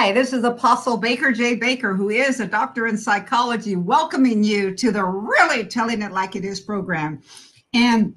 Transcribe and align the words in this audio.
Hi, 0.00 0.12
this 0.12 0.32
is 0.32 0.44
Apostle 0.44 0.96
Baker 0.96 1.32
J. 1.32 1.56
Baker, 1.56 1.92
who 1.92 2.10
is 2.10 2.38
a 2.38 2.46
doctor 2.46 2.86
in 2.86 2.96
psychology, 2.96 3.74
welcoming 3.74 4.44
you 4.44 4.72
to 4.76 4.92
the 4.92 5.04
Really 5.04 5.66
Telling 5.66 6.02
It 6.02 6.12
Like 6.12 6.36
It 6.36 6.44
Is 6.44 6.60
program. 6.60 7.20
And 7.74 8.16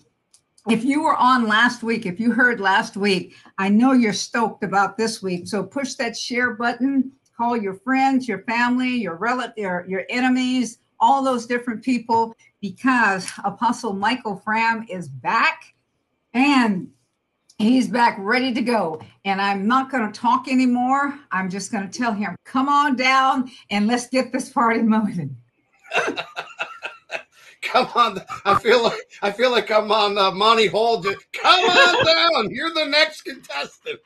if 0.69 0.83
you 0.83 1.01
were 1.01 1.15
on 1.15 1.47
last 1.47 1.81
week, 1.81 2.05
if 2.05 2.19
you 2.19 2.33
heard 2.33 2.59
last 2.59 2.97
week, 2.97 3.33
I 3.57 3.69
know 3.69 3.93
you're 3.93 4.13
stoked 4.13 4.63
about 4.63 4.95
this 4.95 5.23
week. 5.23 5.47
So 5.47 5.63
push 5.63 5.95
that 5.95 6.15
share 6.15 6.53
button, 6.53 7.13
call 7.35 7.57
your 7.57 7.73
friends, 7.73 8.27
your 8.27 8.43
family, 8.43 8.97
your 8.97 9.15
relative, 9.15 9.57
your, 9.57 9.83
your 9.87 10.03
enemies, 10.07 10.77
all 10.99 11.23
those 11.23 11.47
different 11.47 11.83
people, 11.83 12.35
because 12.61 13.27
Apostle 13.43 13.93
Michael 13.93 14.35
Fram 14.35 14.85
is 14.87 15.09
back 15.09 15.73
and 16.35 16.89
he's 17.61 17.87
back 17.87 18.17
ready 18.19 18.53
to 18.53 18.61
go. 18.61 19.01
And 19.25 19.41
I'm 19.41 19.67
not 19.67 19.91
going 19.91 20.11
to 20.11 20.19
talk 20.19 20.47
anymore. 20.47 21.17
I'm 21.31 21.49
just 21.49 21.71
going 21.71 21.89
to 21.89 21.97
tell 21.97 22.13
him, 22.13 22.35
come 22.43 22.67
on 22.67 22.95
down 22.95 23.51
and 23.69 23.87
let's 23.87 24.07
get 24.07 24.31
this 24.31 24.49
party 24.49 24.81
moving. 24.81 25.35
come 27.61 27.87
on. 27.95 28.21
I 28.45 28.59
feel 28.59 28.83
like 28.83 28.99
I 29.21 29.31
feel 29.31 29.51
like 29.51 29.69
I'm 29.71 29.91
on 29.91 30.17
uh, 30.17 30.31
Monty 30.31 30.67
Hall. 30.67 31.01
Just, 31.01 31.31
come 31.33 31.63
on 31.63 32.05
down. 32.05 32.49
You're 32.49 32.73
the 32.73 32.85
next 32.85 33.21
contestant. 33.21 33.99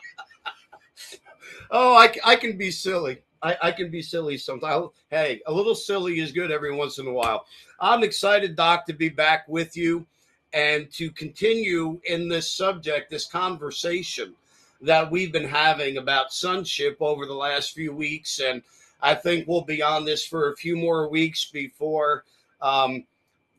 oh, 1.70 1.94
I, 1.94 2.12
I 2.24 2.36
can 2.36 2.58
be 2.58 2.70
silly. 2.70 3.18
I, 3.40 3.56
I 3.62 3.72
can 3.72 3.90
be 3.90 4.02
silly 4.02 4.36
sometimes. 4.36 4.88
Hey, 5.10 5.40
a 5.46 5.52
little 5.52 5.76
silly 5.76 6.18
is 6.18 6.32
good 6.32 6.50
every 6.50 6.74
once 6.74 6.98
in 6.98 7.06
a 7.06 7.12
while. 7.12 7.46
I'm 7.78 8.02
excited, 8.02 8.56
Doc, 8.56 8.86
to 8.86 8.92
be 8.92 9.08
back 9.08 9.46
with 9.46 9.76
you 9.76 10.04
and 10.52 10.90
to 10.92 11.10
continue 11.10 12.00
in 12.04 12.28
this 12.28 12.50
subject, 12.50 13.10
this 13.10 13.26
conversation 13.26 14.34
that 14.80 15.10
we've 15.10 15.32
been 15.32 15.48
having 15.48 15.96
about 15.96 16.32
sonship 16.32 16.96
over 17.00 17.26
the 17.26 17.34
last 17.34 17.74
few 17.74 17.92
weeks. 17.92 18.40
And 18.40 18.62
I 19.00 19.14
think 19.14 19.46
we'll 19.46 19.62
be 19.64 19.82
on 19.82 20.04
this 20.04 20.24
for 20.24 20.52
a 20.52 20.56
few 20.56 20.76
more 20.76 21.08
weeks 21.08 21.46
before 21.46 22.24
um, 22.60 23.04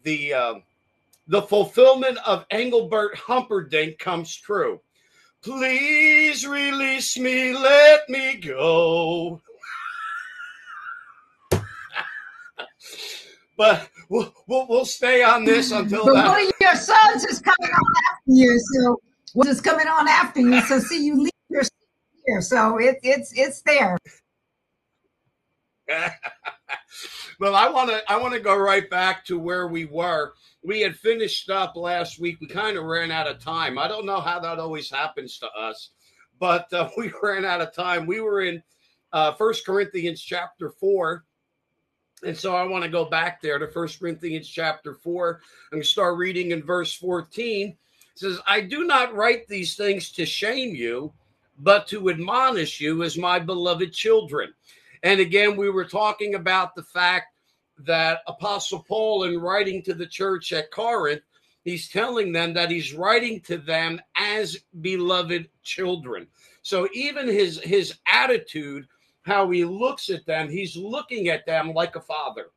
the 0.03 0.33
uh, 0.33 0.53
the 1.27 1.41
fulfillment 1.43 2.17
of 2.25 2.45
Engelbert 2.49 3.15
Humperdinck 3.15 3.99
comes 3.99 4.35
true. 4.35 4.81
Please 5.41 6.45
release 6.45 7.17
me, 7.17 7.53
let 7.53 8.09
me 8.09 8.35
go. 8.35 9.39
but 13.57 13.89
we'll, 14.09 14.33
we'll, 14.47 14.67
we'll 14.67 14.85
stay 14.85 15.23
on 15.23 15.45
this 15.45 15.71
until 15.71 16.05
but 16.05 16.13
that. 16.15 16.27
one 16.27 16.45
of 16.45 16.52
your 16.59 16.75
sons 16.75 17.23
is 17.25 17.39
coming 17.39 17.71
on 17.71 17.93
after 18.11 18.31
you, 18.31 18.59
so 18.59 18.99
what 19.33 19.47
is 19.47 19.61
coming 19.61 19.88
on 19.88 20.07
after 20.07 20.41
you? 20.41 20.61
So 20.61 20.79
see, 20.79 21.05
you 21.05 21.23
leave 21.23 21.31
your 21.49 21.63
here, 22.25 22.41
so 22.41 22.77
it, 22.77 22.97
it's 23.03 23.31
it's 23.35 23.61
there. 23.61 23.97
well, 27.39 27.55
I 27.55 27.69
want 27.69 27.89
to 27.89 28.01
I 28.11 28.17
want 28.17 28.33
to 28.33 28.39
go 28.39 28.55
right 28.55 28.89
back 28.89 29.25
to 29.25 29.39
where 29.39 29.67
we 29.67 29.85
were. 29.85 30.33
We 30.63 30.81
had 30.81 30.95
finished 30.95 31.49
up 31.49 31.75
last 31.75 32.19
week. 32.19 32.38
We 32.41 32.47
kind 32.47 32.77
of 32.77 32.83
ran 32.83 33.11
out 33.11 33.27
of 33.27 33.39
time. 33.39 33.79
I 33.79 33.88
don't 33.88 34.05
know 34.05 34.19
how 34.19 34.39
that 34.39 34.59
always 34.59 34.89
happens 34.89 35.39
to 35.39 35.47
us, 35.47 35.91
but 36.39 36.71
uh, 36.73 36.89
we 36.97 37.11
ran 37.21 37.45
out 37.45 37.61
of 37.61 37.73
time. 37.73 38.05
We 38.05 38.19
were 38.19 38.41
in 38.41 38.61
uh, 39.13 39.33
First 39.33 39.66
Corinthians 39.66 40.21
chapter 40.21 40.69
four 40.69 41.25
and 42.23 42.38
so 42.38 42.56
I 42.56 42.64
want 42.64 42.84
to 42.84 42.89
go 42.89 43.06
back 43.06 43.42
there 43.42 43.59
to 43.59 43.67
First 43.67 44.00
Corinthians 44.00 44.48
chapter 44.48 44.94
4. 44.94 45.41
I'm 45.72 45.78
going 45.78 45.84
to 45.84 45.88
start 45.88 46.18
reading 46.18 46.52
in 46.52 46.63
verse 46.63 46.94
14. 46.94 47.69
It 47.69 47.78
says, 48.16 48.40
I 48.47 48.62
do 48.62 48.84
not 48.84 49.16
write 49.16 49.47
these 49.47 49.75
things 49.75 50.12
to 50.13 50.25
shame 50.25 50.75
you, 50.75 51.13
but 51.59 51.88
to 51.88 52.09
admonish 52.09 52.81
you 52.81 53.03
as 53.03 53.18
my 53.18 53.40
beloved 53.40 53.94
children. 53.94 54.53
And 55.03 55.19
again, 55.19 55.56
we 55.56 55.69
were 55.69 55.85
talking 55.85 56.35
about 56.35 56.75
the 56.75 56.84
fact 56.84 57.28
that 57.79 58.19
Apostle 58.28 58.84
Paul, 58.88 59.24
in 59.24 59.40
writing 59.40 59.81
to 59.84 59.94
the 59.94 60.08
church 60.08 60.52
at 60.52 60.72
Corinth, 60.72 61.22
he's 61.63 61.90
telling 61.90 62.31
them 62.31 62.53
that 62.53 62.72
he's 62.72 62.94
writing 62.94 63.40
to 63.41 63.58
them 63.58 64.02
as 64.18 64.58
beloved 64.81 65.50
children. 65.63 66.28
So 66.62 66.88
even 66.94 67.28
his 67.28 67.59
his 67.62 67.97
attitude 68.06 68.88
how 69.24 69.50
he 69.50 69.66
looks 69.66 70.09
at 70.09 70.25
them. 70.25 70.50
He's 70.50 70.75
looking 70.75 71.28
at 71.30 71.46
them 71.46 71.74
like 71.74 71.96
a 71.96 72.02
father 72.02 72.47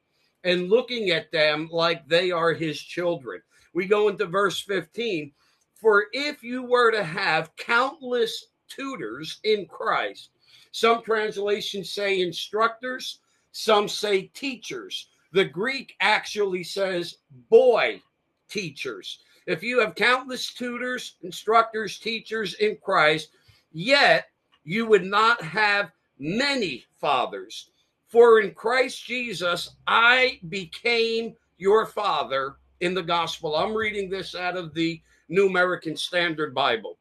and 0.44 0.68
looking 0.68 1.10
at 1.10 1.30
them 1.32 1.68
like 1.70 2.06
they 2.08 2.30
are 2.30 2.52
his 2.52 2.80
children. 2.80 3.40
We 3.74 3.86
go 3.86 4.08
into 4.08 4.26
verse 4.26 4.60
15. 4.60 5.32
For 5.74 6.06
if 6.12 6.42
you 6.42 6.62
were 6.62 6.92
to 6.92 7.02
have 7.02 7.54
countless 7.56 8.46
tutors 8.68 9.40
in 9.44 9.66
Christ, 9.66 10.30
some 10.70 11.02
translations 11.02 11.92
say 11.92 12.20
instructors, 12.20 13.20
some 13.52 13.88
say 13.88 14.30
teachers. 14.34 15.08
The 15.32 15.44
Greek 15.44 15.94
actually 16.00 16.64
says 16.64 17.16
boy 17.50 18.00
teachers. 18.48 19.18
If 19.46 19.62
you 19.62 19.80
have 19.80 19.94
countless 19.94 20.52
tutors, 20.52 21.16
instructors, 21.22 21.98
teachers 21.98 22.54
in 22.54 22.78
Christ, 22.82 23.30
yet 23.72 24.26
you 24.64 24.86
would 24.86 25.04
not 25.04 25.42
have 25.42 25.90
many 26.22 26.84
fathers. 27.00 27.70
For 28.06 28.40
in 28.40 28.54
Christ 28.54 29.04
Jesus, 29.04 29.74
I 29.88 30.38
became 30.48 31.34
your 31.58 31.84
father 31.84 32.56
in 32.80 32.94
the 32.94 33.02
gospel. 33.02 33.56
I'm 33.56 33.74
reading 33.74 34.08
this 34.08 34.34
out 34.36 34.56
of 34.56 34.72
the 34.72 35.02
New 35.28 35.48
American 35.48 35.96
Standard 35.96 36.54
Bible. 36.54 36.98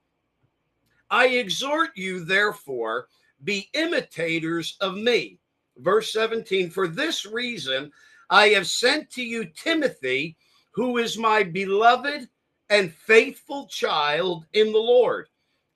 I 1.11 1.27
exhort 1.27 1.89
you, 1.95 2.25
therefore, 2.25 3.07
be 3.43 3.69
imitators 3.73 4.75
of 4.81 4.95
me. 4.95 5.39
Verse 5.77 6.11
17, 6.13 6.71
for 6.71 6.87
this 6.87 7.25
reason 7.25 7.91
I 8.29 8.49
have 8.49 8.67
sent 8.67 9.09
to 9.11 9.23
you 9.23 9.45
Timothy, 9.45 10.35
who 10.71 10.97
is 10.97 11.17
my 11.17 11.43
beloved 11.43 12.27
and 12.69 12.93
faithful 12.93 13.67
child 13.67 14.45
in 14.53 14.71
the 14.71 14.79
Lord. 14.79 15.27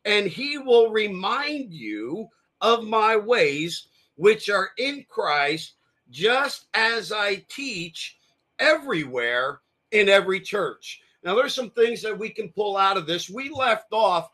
And 0.05 0.25
he 0.25 0.57
will 0.57 0.89
remind 0.91 1.73
you 1.73 2.29
of 2.61 2.83
my 2.83 3.15
ways, 3.15 3.87
which 4.15 4.49
are 4.49 4.69
in 4.77 5.05
Christ, 5.09 5.73
just 6.09 6.67
as 6.73 7.11
I 7.11 7.45
teach 7.49 8.17
everywhere 8.59 9.61
in 9.91 10.09
every 10.09 10.39
church. 10.39 11.01
Now, 11.23 11.35
there's 11.35 11.55
some 11.55 11.71
things 11.71 12.01
that 12.03 12.17
we 12.17 12.29
can 12.29 12.49
pull 12.49 12.77
out 12.77 12.97
of 12.97 13.07
this. 13.07 13.29
We 13.29 13.49
left 13.49 13.91
off 13.91 14.29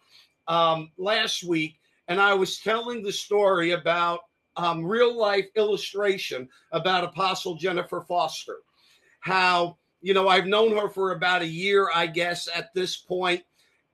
um, 0.47 0.91
last 0.97 1.43
week, 1.43 1.79
and 2.07 2.19
I 2.19 2.33
was 2.33 2.59
telling 2.59 3.01
the 3.01 3.13
story 3.13 3.71
about 3.71 4.19
um, 4.57 4.83
real 4.83 5.17
life 5.17 5.47
illustration 5.55 6.49
about 6.71 7.05
Apostle 7.05 7.55
Jennifer 7.55 8.01
Foster. 8.01 8.57
How, 9.21 9.77
you 10.01 10.13
know, 10.13 10.27
I've 10.27 10.47
known 10.47 10.75
her 10.75 10.89
for 10.89 11.11
about 11.11 11.41
a 11.41 11.47
year, 11.47 11.89
I 11.93 12.07
guess, 12.07 12.49
at 12.53 12.73
this 12.73 12.97
point, 12.97 13.43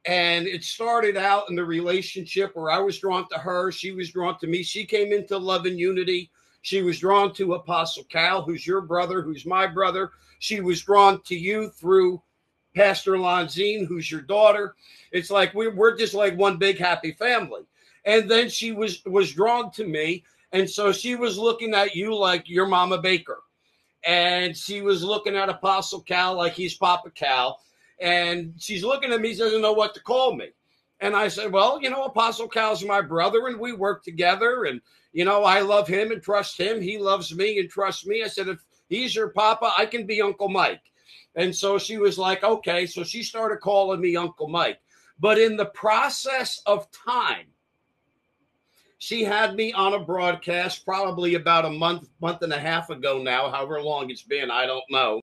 and 0.07 0.47
it 0.47 0.63
started 0.63 1.17
out 1.17 1.49
in 1.49 1.55
the 1.55 1.65
relationship 1.65 2.55
where 2.55 2.71
I 2.71 2.79
was 2.79 2.97
drawn 2.97 3.27
to 3.29 3.37
her, 3.37 3.73
she 3.73 3.91
was 3.91 4.09
drawn 4.09 4.39
to 4.39 4.47
me. 4.47 4.63
She 4.63 4.85
came 4.85 5.11
into 5.11 5.37
love 5.37 5.65
and 5.65 5.77
unity. 5.77 6.31
She 6.61 6.81
was 6.81 6.99
drawn 6.99 7.33
to 7.33 7.55
Apostle 7.55 8.05
Cal, 8.05 8.41
who's 8.41 8.65
your 8.65 8.81
brother, 8.81 9.21
who's 9.21 9.45
my 9.45 9.67
brother. 9.67 10.11
She 10.39 10.61
was 10.61 10.81
drawn 10.81 11.21
to 11.23 11.35
you 11.35 11.69
through 11.71 12.21
Pastor 12.73 13.13
Lanzine, 13.13 13.85
who's 13.85 14.09
your 14.09 14.21
daughter. 14.21 14.75
It's 15.11 15.29
like 15.29 15.53
we're, 15.53 15.75
we're 15.75 15.97
just 15.97 16.13
like 16.13 16.37
one 16.37 16.57
big 16.57 16.77
happy 16.77 17.11
family. 17.11 17.63
And 18.05 18.31
then 18.31 18.49
she 18.49 18.71
was 18.71 19.03
was 19.05 19.33
drawn 19.33 19.71
to 19.71 19.85
me, 19.85 20.23
and 20.53 20.69
so 20.69 20.93
she 20.93 21.15
was 21.15 21.37
looking 21.37 21.73
at 21.73 21.95
you 21.95 22.15
like 22.15 22.47
your 22.47 22.65
Mama 22.65 22.99
Baker, 22.99 23.39
and 24.05 24.55
she 24.55 24.81
was 24.81 25.03
looking 25.03 25.35
at 25.35 25.49
Apostle 25.49 26.01
Cal 26.01 26.35
like 26.35 26.53
he's 26.53 26.75
Papa 26.75 27.11
Cal 27.11 27.59
and 27.99 28.53
she's 28.57 28.83
looking 28.83 29.11
at 29.11 29.21
me, 29.21 29.33
she 29.33 29.39
doesn't 29.39 29.61
know 29.61 29.73
what 29.73 29.93
to 29.95 30.01
call 30.01 30.35
me. 30.35 30.49
And 30.99 31.15
I 31.15 31.27
said, 31.27 31.51
Well, 31.51 31.81
you 31.81 31.89
know, 31.89 32.05
Apostle 32.05 32.47
Cal's 32.47 32.83
my 32.83 33.01
brother, 33.01 33.47
and 33.47 33.59
we 33.59 33.73
work 33.73 34.03
together. 34.03 34.65
And, 34.65 34.81
you 35.13 35.25
know, 35.25 35.43
I 35.43 35.61
love 35.61 35.87
him 35.87 36.11
and 36.11 36.21
trust 36.21 36.59
him. 36.59 36.81
He 36.81 36.97
loves 36.97 37.33
me 37.33 37.59
and 37.59 37.69
trusts 37.69 38.05
me. 38.05 38.23
I 38.23 38.27
said, 38.27 38.47
If 38.47 38.63
he's 38.89 39.15
your 39.15 39.29
papa, 39.29 39.71
I 39.77 39.85
can 39.85 40.05
be 40.05 40.21
Uncle 40.21 40.49
Mike. 40.49 40.81
And 41.35 41.55
so 41.55 41.77
she 41.77 41.97
was 41.97 42.17
like, 42.17 42.43
Okay. 42.43 42.85
So 42.85 43.03
she 43.03 43.23
started 43.23 43.61
calling 43.61 44.01
me 44.01 44.15
Uncle 44.15 44.47
Mike. 44.47 44.79
But 45.19 45.39
in 45.39 45.57
the 45.57 45.65
process 45.65 46.61
of 46.65 46.87
time, 46.91 47.45
she 48.99 49.23
had 49.23 49.55
me 49.55 49.73
on 49.73 49.93
a 49.93 49.99
broadcast 49.99 50.83
probably 50.83 51.35
about 51.35 51.65
a 51.65 51.69
month, 51.69 52.09
month 52.19 52.41
and 52.41 52.53
a 52.53 52.59
half 52.59 52.89
ago 52.89 53.21
now, 53.21 53.49
however 53.49 53.81
long 53.81 54.09
it's 54.09 54.23
been, 54.23 54.49
I 54.49 54.65
don't 54.65 54.83
know 54.89 55.21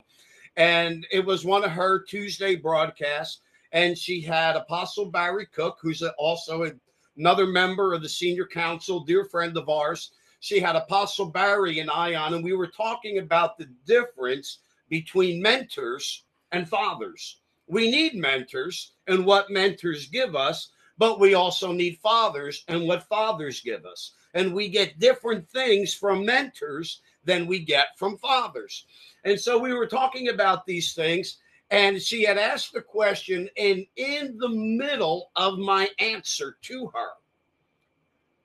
and 0.56 1.06
it 1.10 1.24
was 1.24 1.44
one 1.44 1.64
of 1.64 1.70
her 1.70 2.02
Tuesday 2.02 2.56
broadcasts. 2.56 3.40
And 3.72 3.98
she 3.98 4.20
had 4.20 4.54
Apostle 4.54 5.06
Barry 5.06 5.46
Cook, 5.46 5.78
who's 5.82 6.02
also 6.16 6.70
another 7.16 7.46
member 7.46 7.92
of 7.92 8.02
the 8.02 8.08
senior 8.08 8.46
council, 8.46 9.00
dear 9.00 9.24
friend 9.24 9.56
of 9.56 9.68
ours. 9.68 10.12
She 10.38 10.60
had 10.60 10.76
Apostle 10.76 11.26
Barry 11.26 11.80
and 11.80 11.90
I 11.90 12.14
on, 12.14 12.34
and 12.34 12.44
we 12.44 12.52
were 12.52 12.68
talking 12.68 13.18
about 13.18 13.58
the 13.58 13.68
difference 13.86 14.58
between 14.88 15.42
mentors 15.42 16.24
and 16.52 16.68
fathers. 16.68 17.40
We 17.66 17.90
need 17.90 18.14
mentors 18.14 18.92
and 19.08 19.24
what 19.24 19.50
mentors 19.50 20.06
give 20.06 20.36
us, 20.36 20.70
but 20.98 21.18
we 21.18 21.34
also 21.34 21.72
need 21.72 21.98
fathers 21.98 22.62
and 22.68 22.86
what 22.86 23.08
fathers 23.08 23.60
give 23.60 23.84
us. 23.86 24.12
And 24.34 24.52
we 24.52 24.68
get 24.68 24.98
different 24.98 25.48
things 25.48 25.94
from 25.94 26.24
mentors 26.24 27.00
than 27.24 27.46
we 27.46 27.60
get 27.60 27.96
from 27.96 28.18
fathers. 28.18 28.86
And 29.24 29.40
so 29.40 29.58
we 29.58 29.72
were 29.72 29.86
talking 29.86 30.28
about 30.28 30.66
these 30.66 30.92
things, 30.92 31.38
and 31.70 32.00
she 32.00 32.22
had 32.24 32.36
asked 32.36 32.72
the 32.72 32.82
question, 32.82 33.48
and 33.56 33.86
in 33.96 34.36
the 34.38 34.48
middle 34.48 35.30
of 35.36 35.58
my 35.58 35.88
answer 35.98 36.58
to 36.62 36.86
her, 36.94 37.10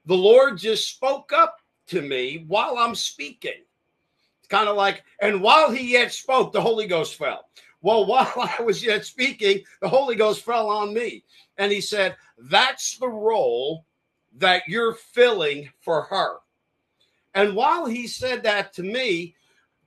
the 0.06 0.16
Lord 0.16 0.58
just 0.58 0.90
spoke 0.90 1.34
up 1.34 1.58
to 1.88 2.02
me 2.02 2.46
while 2.48 2.78
I'm 2.78 2.96
speaking. 2.96 3.64
It's 4.40 4.48
kind 4.48 4.70
of 4.70 4.76
like, 4.76 5.04
and 5.22 5.42
while 5.42 5.72
he 5.72 5.92
yet 5.92 6.14
spoke, 6.14 6.54
the 6.54 6.62
Holy 6.62 6.88
Ghost 6.88 7.16
fell. 7.16 7.50
Well, 7.82 8.06
while 8.08 8.32
I 8.36 8.62
was 8.62 8.84
yet 8.84 9.06
speaking, 9.06 9.64
the 9.82 9.90
Holy 9.90 10.16
Ghost 10.16 10.44
fell 10.46 10.70
on 10.70 10.94
me. 10.94 11.24
And 11.58 11.72
he 11.72 11.82
said, 11.82 12.16
That's 12.38 12.98
the 12.98 13.10
role 13.10 13.86
that 14.38 14.64
you're 14.68 14.94
filling 14.94 15.70
for 15.80 16.04
her. 16.04 16.38
And 17.34 17.56
while 17.56 17.86
he 17.86 18.08
said 18.08 18.44
that 18.44 18.74
to 18.74 18.84
me, 18.84 19.36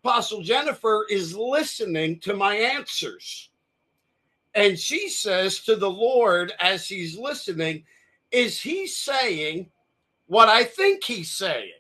Apostle 0.03 0.43
Jennifer 0.43 1.06
is 1.11 1.37
listening 1.37 2.19
to 2.21 2.35
my 2.35 2.56
answers. 2.56 3.50
And 4.55 4.79
she 4.79 5.09
says 5.09 5.61
to 5.61 5.77
the 5.77 5.91
Lord 5.91 6.53
as 6.61 6.89
he's 6.89 7.17
listening, 7.17 7.85
Is 8.31 8.61
he 8.61 8.87
saying 8.87 9.71
what 10.27 10.49
I 10.49 10.65
think 10.65 11.05
he's 11.05 11.31
saying? 11.31 11.71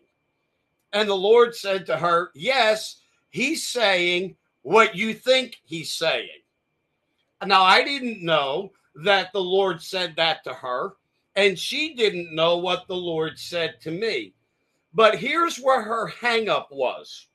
And 0.92 1.08
the 1.08 1.14
Lord 1.14 1.54
said 1.54 1.86
to 1.86 1.96
her, 1.96 2.30
Yes, 2.34 3.00
he's 3.30 3.66
saying 3.66 4.36
what 4.62 4.94
you 4.94 5.14
think 5.14 5.60
he's 5.64 5.92
saying. 5.92 6.28
Now, 7.44 7.64
I 7.64 7.82
didn't 7.82 8.24
know 8.24 8.72
that 8.94 9.32
the 9.32 9.40
Lord 9.40 9.82
said 9.82 10.14
that 10.16 10.44
to 10.44 10.52
her, 10.52 10.92
and 11.36 11.58
she 11.58 11.94
didn't 11.94 12.34
know 12.34 12.58
what 12.58 12.86
the 12.86 12.96
Lord 12.96 13.38
said 13.38 13.80
to 13.82 13.90
me. 13.90 14.34
But 14.94 15.18
here's 15.18 15.58
where 15.58 15.82
her 15.82 16.10
hangup 16.10 16.66
was. 16.70 17.28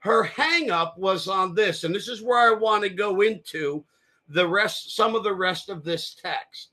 Her 0.00 0.24
hangup 0.24 0.98
was 0.98 1.28
on 1.28 1.54
this, 1.54 1.84
and 1.84 1.94
this 1.94 2.08
is 2.08 2.22
where 2.22 2.50
I 2.50 2.58
want 2.58 2.82
to 2.82 2.90
go 2.90 3.20
into 3.20 3.84
the 4.28 4.46
rest, 4.46 4.96
some 4.96 5.14
of 5.14 5.22
the 5.22 5.34
rest 5.34 5.68
of 5.68 5.84
this 5.84 6.14
text. 6.14 6.70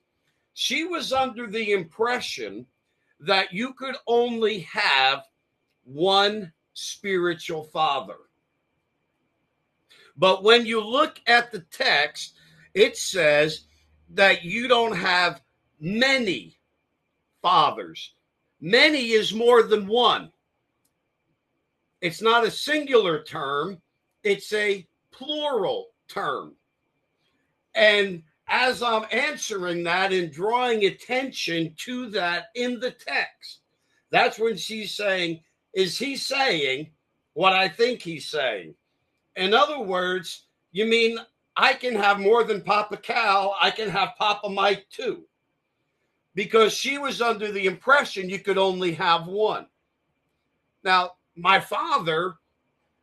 She 0.55 0.83
was 0.83 1.13
under 1.13 1.45
the 1.45 1.71
impression 1.73 2.65
that 3.19 3.53
you 3.53 3.73
could 3.73 3.95
only 4.07 4.61
have 4.61 5.23
one 5.83 6.51
spiritual 6.73 7.63
father. 7.63 8.17
But 10.17 10.43
when 10.43 10.65
you 10.65 10.83
look 10.83 11.21
at 11.27 11.51
the 11.51 11.61
text, 11.71 12.33
it 12.73 12.97
says 12.97 13.65
that 14.09 14.43
you 14.43 14.67
don't 14.67 14.95
have 14.95 15.41
many 15.79 16.57
fathers. 17.41 18.13
Many 18.61 19.11
is 19.11 19.33
more 19.33 19.63
than 19.63 19.87
one. 19.87 20.31
It's 22.01 22.21
not 22.21 22.45
a 22.45 22.51
singular 22.51 23.23
term, 23.23 23.81
it's 24.23 24.53
a 24.53 24.87
plural 25.11 25.87
term. 26.07 26.55
And 27.75 28.23
as 28.47 28.81
I'm 28.81 29.05
answering 29.11 29.83
that 29.83 30.11
and 30.11 30.31
drawing 30.31 30.85
attention 30.85 31.75
to 31.85 32.09
that 32.11 32.45
in 32.55 32.79
the 32.79 32.91
text, 32.91 33.59
that's 34.11 34.39
when 34.39 34.57
she's 34.57 34.95
saying, 34.95 35.41
Is 35.73 35.97
he 35.97 36.15
saying 36.15 36.91
what 37.33 37.53
I 37.53 37.69
think 37.69 38.01
he's 38.01 38.29
saying? 38.29 38.73
In 39.35 39.53
other 39.53 39.79
words, 39.79 40.47
you 40.71 40.85
mean 40.85 41.19
I 41.55 41.73
can 41.73 41.95
have 41.95 42.19
more 42.19 42.43
than 42.43 42.61
Papa 42.61 42.97
Cal, 42.97 43.55
I 43.61 43.71
can 43.71 43.89
have 43.89 44.15
Papa 44.17 44.49
Mike 44.49 44.85
too. 44.89 45.23
Because 46.35 46.73
she 46.73 46.97
was 46.97 47.21
under 47.21 47.51
the 47.51 47.65
impression 47.65 48.29
you 48.29 48.39
could 48.39 48.57
only 48.57 48.93
have 48.93 49.27
one. 49.27 49.67
Now, 50.83 51.11
my 51.35 51.59
father, 51.59 52.35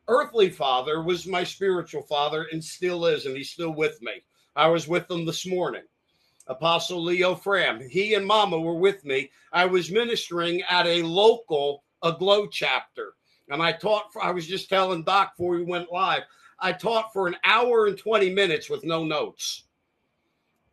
earthly 0.07 0.49
father, 0.49 1.03
was 1.03 1.27
my 1.27 1.43
spiritual 1.43 2.03
father 2.03 2.47
and 2.51 2.63
still 2.63 3.05
is, 3.05 3.25
and 3.25 3.35
he's 3.35 3.51
still 3.51 3.73
with 3.73 4.01
me. 4.01 4.23
I 4.55 4.67
was 4.67 4.87
with 4.87 5.09
him 5.11 5.25
this 5.25 5.45
morning. 5.45 5.83
Apostle 6.47 7.03
Leo 7.03 7.35
Fram. 7.35 7.81
He 7.89 8.13
and 8.13 8.25
Mama 8.25 8.59
were 8.59 8.79
with 8.79 9.03
me. 9.05 9.29
I 9.51 9.65
was 9.65 9.91
ministering 9.91 10.61
at 10.69 10.87
a 10.87 11.03
local 11.03 11.83
Aglow 12.03 12.47
chapter. 12.47 13.13
And 13.49 13.61
I 13.61 13.73
taught, 13.73 14.11
for, 14.11 14.23
I 14.23 14.31
was 14.31 14.47
just 14.47 14.69
telling 14.69 15.03
Doc 15.03 15.33
before 15.37 15.55
we 15.55 15.63
went 15.63 15.91
live, 15.91 16.23
I 16.59 16.73
taught 16.73 17.13
for 17.13 17.27
an 17.27 17.35
hour 17.43 17.87
and 17.87 17.97
20 17.97 18.29
minutes 18.33 18.69
with 18.69 18.83
no 18.83 19.03
notes. 19.03 19.66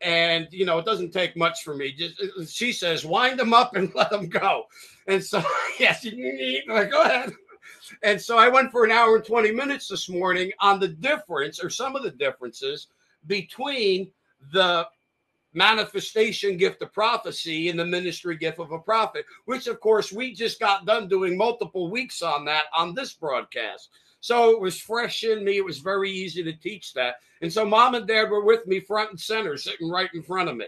And, 0.05 0.49
you 0.51 0.67
know, 0.67 0.79
it 0.79 0.85
doesn't 0.85 1.12
take 1.12 1.37
much 1.37 1.62
for 1.65 1.75
me. 1.75 1.93
Just 1.93 2.55
She 2.55 2.73
says, 2.73 3.05
wind 3.06 3.39
them 3.39 3.55
up 3.55 3.75
and 3.75 3.93
let 3.97 4.11
them 4.11 4.29
go. 4.29 4.65
And 5.09 5.25
so, 5.25 5.43
yes, 5.81 6.05
like, 6.69 6.91
go 6.91 7.03
ahead. 7.03 7.33
And 8.03 8.21
so 8.21 8.39
I 8.39 8.49
went 8.49 8.71
for 8.71 8.85
an 8.85 8.91
hour 8.91 9.17
and 9.17 9.25
20 9.25 9.51
minutes 9.53 9.89
this 9.89 10.09
morning 10.09 10.53
on 10.61 10.79
the 10.79 10.89
difference 10.89 11.62
or 11.62 11.71
some 11.71 11.97
of 11.97 12.03
the 12.03 12.11
differences 12.11 12.89
between 13.27 14.11
the 14.53 14.87
manifestation 15.55 16.57
gift 16.57 16.83
of 16.83 16.93
prophecy 16.93 17.69
and 17.69 17.79
the 17.79 17.85
ministry 17.85 18.37
gift 18.37 18.59
of 18.59 18.73
a 18.73 18.79
prophet, 18.79 19.25
which 19.45 19.67
of 19.67 19.81
course 19.81 20.12
we 20.12 20.35
just 20.35 20.61
got 20.61 20.85
done 20.85 21.09
doing 21.09 21.37
multiple 21.37 21.91
weeks 21.91 22.23
on 22.23 22.45
that 22.45 22.65
on 22.77 22.95
this 22.95 23.12
broadcast. 23.12 23.91
So 24.25 24.53
it 24.53 24.59
was 24.59 24.81
fresh 24.81 25.23
in 25.23 25.44
me. 25.44 25.59
It 25.59 25.65
was 25.67 25.81
very 25.81 26.11
easy 26.11 26.43
to 26.44 26.55
teach 26.55 26.94
that. 26.94 27.17
And 27.43 27.53
so 27.53 27.62
mom 27.62 27.94
and 27.94 28.09
dad 28.09 28.31
were 28.31 28.43
with 28.43 28.67
me 28.67 28.81
front 28.81 29.11
and 29.11 29.21
center, 29.21 29.55
sitting 29.59 29.91
right 29.91 30.09
in 30.15 30.23
front 30.23 30.49
of 30.49 30.56
me. 30.56 30.65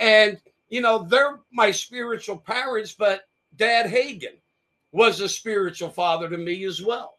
And, 0.00 0.40
you 0.70 0.80
know, 0.80 1.06
they're 1.08 1.38
my 1.52 1.70
spiritual 1.70 2.36
parents, 2.36 2.92
but 2.92 3.28
Dad 3.54 3.86
Hagin 3.86 4.40
was 4.90 5.20
a 5.20 5.28
spiritual 5.28 5.88
father 5.88 6.28
to 6.28 6.36
me 6.36 6.64
as 6.64 6.82
well. 6.82 7.18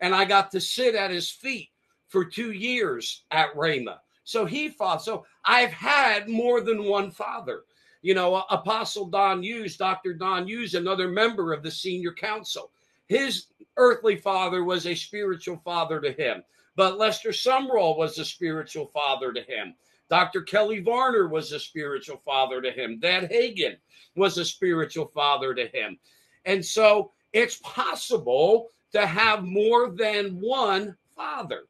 And 0.00 0.14
I 0.14 0.26
got 0.26 0.50
to 0.50 0.60
sit 0.60 0.94
at 0.94 1.10
his 1.10 1.30
feet 1.30 1.70
for 2.08 2.26
two 2.26 2.52
years 2.52 3.22
at 3.30 3.54
Rhema. 3.54 3.96
So 4.24 4.44
he 4.44 4.68
fought. 4.68 5.02
So 5.02 5.24
I've 5.46 5.72
had 5.72 6.28
more 6.28 6.60
than 6.60 6.84
one 6.84 7.10
father. 7.10 7.62
You 8.02 8.12
know, 8.12 8.44
Apostle 8.50 9.06
Don 9.06 9.42
Hughes, 9.42 9.78
Dr. 9.78 10.12
Don 10.12 10.46
Hughes, 10.46 10.74
another 10.74 11.08
member 11.08 11.54
of 11.54 11.62
the 11.62 11.70
senior 11.70 12.12
council. 12.12 12.72
His 13.06 13.46
earthly 13.76 14.16
father 14.16 14.64
was 14.64 14.86
a 14.86 14.94
spiritual 14.94 15.56
father 15.64 16.00
to 16.00 16.12
him, 16.12 16.42
but 16.76 16.98
Lester 16.98 17.30
Sumrall 17.30 17.96
was 17.96 18.18
a 18.18 18.24
spiritual 18.24 18.86
father 18.86 19.32
to 19.32 19.42
him. 19.42 19.74
Dr. 20.08 20.42
Kelly 20.42 20.80
Varner 20.80 21.28
was 21.28 21.52
a 21.52 21.58
spiritual 21.58 22.18
father 22.18 22.62
to 22.62 22.70
him. 22.70 23.00
Dad 23.00 23.30
Hagin 23.30 23.76
was 24.14 24.38
a 24.38 24.44
spiritual 24.44 25.06
father 25.06 25.54
to 25.54 25.66
him. 25.68 25.98
And 26.44 26.64
so 26.64 27.12
it's 27.32 27.58
possible 27.62 28.68
to 28.92 29.06
have 29.06 29.44
more 29.44 29.90
than 29.90 30.40
one 30.40 30.96
father. 31.14 31.64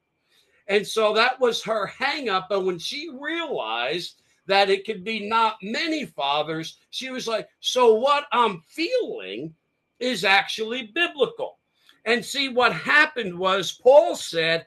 And 0.69 0.87
so 0.87 1.15
that 1.15 1.41
was 1.41 1.63
her 1.63 1.91
hangup. 1.99 2.47
But 2.49 2.65
when 2.65 2.79
she 2.79 3.11
realized 3.19 4.21
that 4.47 4.71
it 4.71 4.85
could 4.85 5.03
be 5.03 5.29
not 5.29 5.57
many 5.63 6.05
fathers, 6.05 6.79
she 6.91 7.11
was 7.11 7.27
like, 7.27 7.49
So 7.61 7.95
what 7.95 8.27
I'm 8.33 8.61
feeling 8.69 9.55
is 9.99 10.25
actually 10.25 10.91
biblical. 10.95 11.56
And 12.07 12.25
see, 12.25 12.49
what 12.49 12.73
happened 12.73 13.37
was 13.37 13.73
Paul 13.83 14.15
said, 14.15 14.65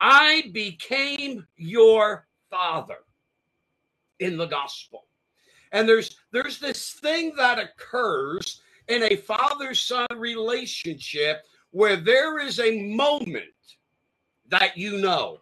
I 0.00 0.50
became 0.52 1.46
your 1.56 2.26
father 2.50 2.98
in 4.20 4.36
the 4.36 4.46
gospel. 4.46 5.06
And 5.72 5.88
there's 5.88 6.16
there's 6.32 6.58
this 6.58 6.92
thing 6.92 7.32
that 7.36 7.58
occurs 7.58 8.60
in 8.88 9.04
a 9.04 9.16
father-son 9.16 10.06
relationship 10.16 11.42
where 11.70 11.96
there 11.96 12.38
is 12.38 12.60
a 12.60 12.82
moment 12.94 13.44
that 14.48 14.76
you 14.76 14.98
know. 14.98 15.38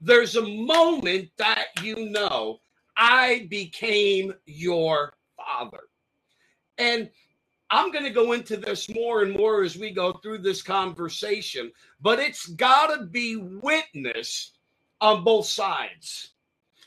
There's 0.00 0.36
a 0.36 0.46
moment 0.46 1.30
that 1.38 1.68
you 1.82 2.10
know 2.10 2.58
I 2.96 3.46
became 3.48 4.34
your 4.44 5.14
father. 5.36 5.84
And 6.76 7.10
I'm 7.72 7.92
going 7.92 8.04
to 8.04 8.10
go 8.10 8.32
into 8.32 8.56
this 8.56 8.88
more 8.88 9.22
and 9.22 9.32
more 9.36 9.62
as 9.62 9.76
we 9.76 9.92
go 9.92 10.12
through 10.12 10.38
this 10.38 10.60
conversation, 10.60 11.70
but 12.00 12.18
it's 12.18 12.46
got 12.46 12.88
to 12.88 13.04
be 13.04 13.36
witnessed 13.36 14.58
on 15.00 15.22
both 15.22 15.46
sides. 15.46 16.32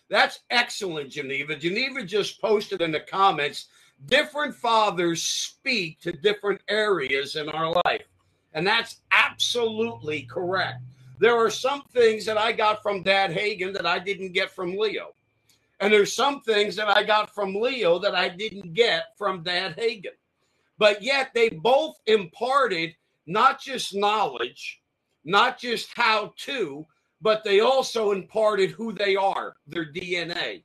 That's 0.09 0.41
excellent, 0.49 1.09
Geneva. 1.09 1.55
Geneva 1.55 2.03
just 2.03 2.41
posted 2.41 2.81
in 2.81 2.91
the 2.91 2.99
comments 2.99 3.67
different 4.07 4.53
fathers 4.53 5.23
speak 5.23 6.01
to 6.01 6.11
different 6.11 6.59
areas 6.67 7.37
in 7.37 7.47
our 7.49 7.73
life. 7.85 8.05
And 8.53 8.67
that's 8.67 8.97
absolutely 9.13 10.23
correct. 10.23 10.81
There 11.19 11.37
are 11.37 11.49
some 11.49 11.83
things 11.93 12.25
that 12.25 12.37
I 12.37 12.51
got 12.51 12.83
from 12.83 13.03
Dad 13.03 13.31
Hagin 13.31 13.73
that 13.73 13.85
I 13.85 13.99
didn't 13.99 14.33
get 14.33 14.51
from 14.51 14.75
Leo. 14.77 15.13
And 15.79 15.93
there's 15.93 16.13
some 16.13 16.41
things 16.41 16.75
that 16.75 16.89
I 16.89 17.03
got 17.03 17.33
from 17.33 17.55
Leo 17.55 17.97
that 17.99 18.13
I 18.13 18.27
didn't 18.27 18.73
get 18.73 19.17
from 19.17 19.41
Dad 19.41 19.77
Hagin 19.77 20.11
but 20.83 21.01
yet 21.01 21.33
they 21.33 21.47
both 21.47 21.95
imparted 22.07 22.93
not 23.25 23.61
just 23.61 23.95
knowledge, 23.95 24.81
not 25.23 25.57
just 25.57 25.87
how 25.95 26.33
to, 26.35 26.85
but 27.21 27.41
they 27.45 27.61
also 27.61 28.11
imparted 28.11 28.69
who 28.71 28.91
they 28.91 29.15
are, 29.15 29.55
their 29.65 29.85
DNA. 29.85 30.61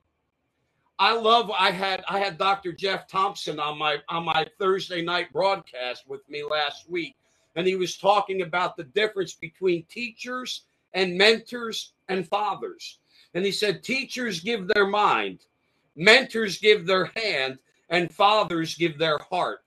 I 0.99 1.13
love 1.13 1.53
I 1.57 1.71
had 1.71 2.03
I 2.09 2.19
had 2.19 2.37
Dr. 2.37 2.73
Jeff 2.73 3.07
Thompson 3.07 3.61
on 3.61 3.79
my 3.79 3.99
on 4.09 4.25
my 4.25 4.45
Thursday 4.59 5.03
night 5.03 5.33
broadcast 5.33 6.03
with 6.09 6.29
me 6.29 6.43
last 6.43 6.91
week 6.91 7.15
and 7.55 7.65
he 7.65 7.77
was 7.77 7.97
talking 7.97 8.43
about 8.43 8.77
the 8.77 8.91
difference 9.01 9.35
between 9.35 9.85
teachers 9.85 10.63
and 10.95 11.17
mentors 11.17 11.93
and 12.09 12.27
fathers. 12.27 12.99
And 13.35 13.45
he 13.45 13.53
said 13.53 13.85
teachers 13.85 14.41
give 14.41 14.67
their 14.67 14.89
mind, 14.89 15.47
mentors 15.95 16.59
give 16.59 16.87
their 16.87 17.05
hand, 17.15 17.61
and 17.89 18.13
fathers 18.13 18.75
give 18.75 18.99
their 18.99 19.19
heart. 19.31 19.61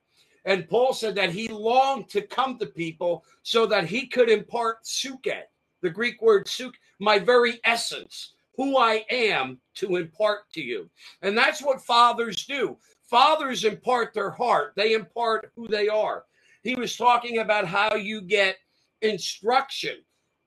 And 0.46 0.68
Paul 0.68 0.94
said 0.94 1.16
that 1.16 1.32
he 1.32 1.48
longed 1.48 2.10
to 2.10 2.22
come 2.22 2.58
to 2.58 2.66
people 2.66 3.24
so 3.44 3.66
that 3.68 3.86
he 3.86 4.08
could 4.08 4.30
impart 4.30 4.84
psuche, 4.84 5.42
the 5.82 5.90
Greek 5.90 6.22
word 6.22 6.48
psuche, 6.48 6.74
my 7.00 7.20
very 7.20 7.60
essence, 7.64 8.34
who 8.56 8.78
I 8.78 9.06
am 9.10 9.60
to 9.76 9.96
impart 9.98 10.52
to 10.54 10.62
you. 10.62 10.90
And 11.22 11.38
that's 11.38 11.62
what 11.62 11.82
fathers 11.82 12.46
do. 12.46 12.78
Fathers 13.04 13.66
impart 13.66 14.14
their 14.14 14.32
heart, 14.32 14.74
they 14.76 14.94
impart 14.94 15.52
who 15.56 15.68
they 15.68 15.88
are. 15.90 16.26
He 16.64 16.76
was 16.76 16.96
talking 16.96 17.40
about 17.40 17.66
how 17.66 17.96
you 17.96 18.22
get 18.22 18.58
instruction 19.02 19.98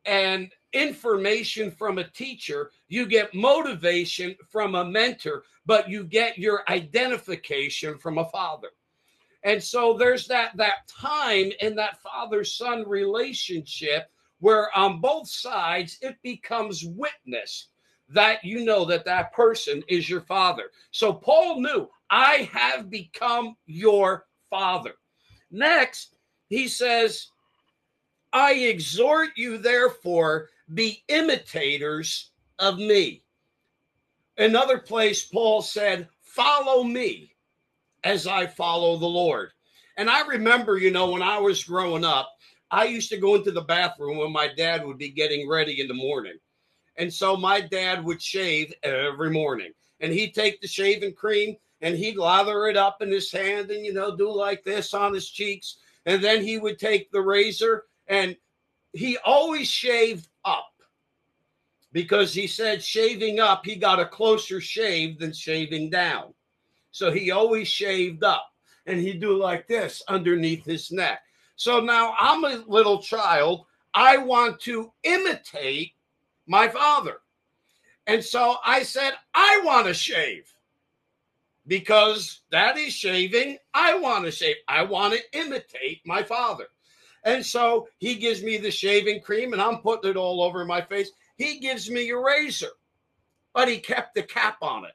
and 0.06 0.50
information 0.72 1.70
from 1.70 1.98
a 1.98 2.04
teacher, 2.04 2.70
you 2.88 3.06
get 3.06 3.34
motivation 3.34 4.36
from 4.50 4.74
a 4.74 4.84
mentor, 4.84 5.44
but 5.66 5.88
you 5.88 6.04
get 6.04 6.38
your 6.38 6.62
identification 6.68 7.96
from 7.98 8.18
a 8.18 8.24
father. 8.26 8.68
And 9.44 9.62
so 9.62 9.94
there's 9.96 10.26
that 10.28 10.56
that 10.56 10.88
time 10.88 11.52
in 11.60 11.76
that 11.76 12.00
father 12.02 12.44
son 12.44 12.88
relationship 12.88 14.10
where 14.40 14.76
on 14.76 15.00
both 15.00 15.28
sides 15.28 15.98
it 16.00 16.16
becomes 16.22 16.84
witness 16.84 17.68
that 18.08 18.44
you 18.44 18.64
know 18.64 18.84
that 18.86 19.04
that 19.04 19.32
person 19.32 19.82
is 19.88 20.08
your 20.08 20.22
father. 20.22 20.64
So 20.90 21.12
Paul 21.12 21.60
knew, 21.60 21.88
I 22.10 22.48
have 22.52 22.90
become 22.90 23.56
your 23.66 24.26
father. 24.50 24.94
Next, 25.50 26.16
he 26.48 26.68
says, 26.68 27.28
I 28.32 28.54
exhort 28.54 29.30
you, 29.36 29.58
therefore, 29.58 30.48
be 30.74 31.04
imitators 31.08 32.30
of 32.58 32.78
me. 32.78 33.22
Another 34.36 34.78
place, 34.78 35.24
Paul 35.24 35.62
said, 35.62 36.08
Follow 36.20 36.82
me 36.82 37.33
as 38.04 38.26
I 38.26 38.46
follow 38.46 38.96
the 38.96 39.06
Lord. 39.06 39.50
And 39.96 40.10
I 40.10 40.26
remember, 40.26 40.76
you 40.76 40.90
know, 40.90 41.10
when 41.10 41.22
I 41.22 41.38
was 41.38 41.64
growing 41.64 42.04
up, 42.04 42.30
I 42.70 42.84
used 42.84 43.08
to 43.10 43.16
go 43.16 43.34
into 43.34 43.50
the 43.50 43.62
bathroom 43.62 44.18
when 44.18 44.32
my 44.32 44.48
dad 44.48 44.84
would 44.84 44.98
be 44.98 45.10
getting 45.10 45.48
ready 45.48 45.80
in 45.80 45.88
the 45.88 45.94
morning. 45.94 46.36
And 46.96 47.12
so 47.12 47.36
my 47.36 47.60
dad 47.60 48.04
would 48.04 48.20
shave 48.20 48.72
every 48.82 49.30
morning. 49.30 49.72
And 50.00 50.12
he'd 50.12 50.34
take 50.34 50.60
the 50.60 50.68
shaving 50.68 51.14
cream 51.14 51.56
and 51.80 51.96
he'd 51.96 52.16
lather 52.16 52.66
it 52.66 52.76
up 52.76 53.02
in 53.02 53.10
his 53.10 53.30
hand 53.30 53.70
and, 53.70 53.84
you 53.84 53.92
know, 53.92 54.16
do 54.16 54.30
like 54.30 54.64
this 54.64 54.94
on 54.94 55.14
his 55.14 55.30
cheeks. 55.30 55.78
And 56.06 56.22
then 56.22 56.42
he 56.42 56.58
would 56.58 56.78
take 56.78 57.10
the 57.10 57.20
razor 57.20 57.84
and 58.08 58.36
he 58.92 59.18
always 59.24 59.68
shaved 59.68 60.28
up 60.44 60.70
because 61.92 62.34
he 62.34 62.46
said 62.46 62.82
shaving 62.82 63.40
up, 63.40 63.64
he 63.64 63.76
got 63.76 64.00
a 64.00 64.06
closer 64.06 64.60
shave 64.60 65.18
than 65.18 65.32
shaving 65.32 65.90
down. 65.90 66.34
So 66.94 67.10
he 67.10 67.32
always 67.32 67.66
shaved 67.66 68.22
up 68.22 68.52
and 68.86 69.00
he'd 69.00 69.20
do 69.20 69.36
like 69.36 69.66
this 69.66 70.00
underneath 70.06 70.64
his 70.64 70.92
neck. 70.92 71.22
So 71.56 71.80
now 71.80 72.14
I'm 72.20 72.44
a 72.44 72.62
little 72.68 73.02
child. 73.02 73.66
I 73.92 74.18
want 74.18 74.60
to 74.60 74.92
imitate 75.02 75.94
my 76.46 76.68
father. 76.68 77.16
And 78.06 78.22
so 78.22 78.58
I 78.64 78.84
said, 78.84 79.14
I 79.34 79.60
want 79.64 79.88
to 79.88 79.92
shave 79.92 80.48
because 81.66 82.42
daddy's 82.52 82.94
shaving. 82.94 83.58
I 83.74 83.98
want 83.98 84.26
to 84.26 84.30
shave. 84.30 84.54
I 84.68 84.84
want 84.84 85.14
to 85.14 85.36
imitate 85.36 86.00
my 86.06 86.22
father. 86.22 86.66
And 87.24 87.44
so 87.44 87.88
he 87.98 88.14
gives 88.14 88.40
me 88.40 88.56
the 88.56 88.70
shaving 88.70 89.20
cream 89.20 89.52
and 89.52 89.60
I'm 89.60 89.78
putting 89.78 90.12
it 90.12 90.16
all 90.16 90.44
over 90.44 90.64
my 90.64 90.80
face. 90.80 91.10
He 91.38 91.58
gives 91.58 91.90
me 91.90 92.08
a 92.10 92.16
razor, 92.16 92.70
but 93.52 93.66
he 93.66 93.78
kept 93.78 94.14
the 94.14 94.22
cap 94.22 94.58
on 94.62 94.84
it. 94.84 94.94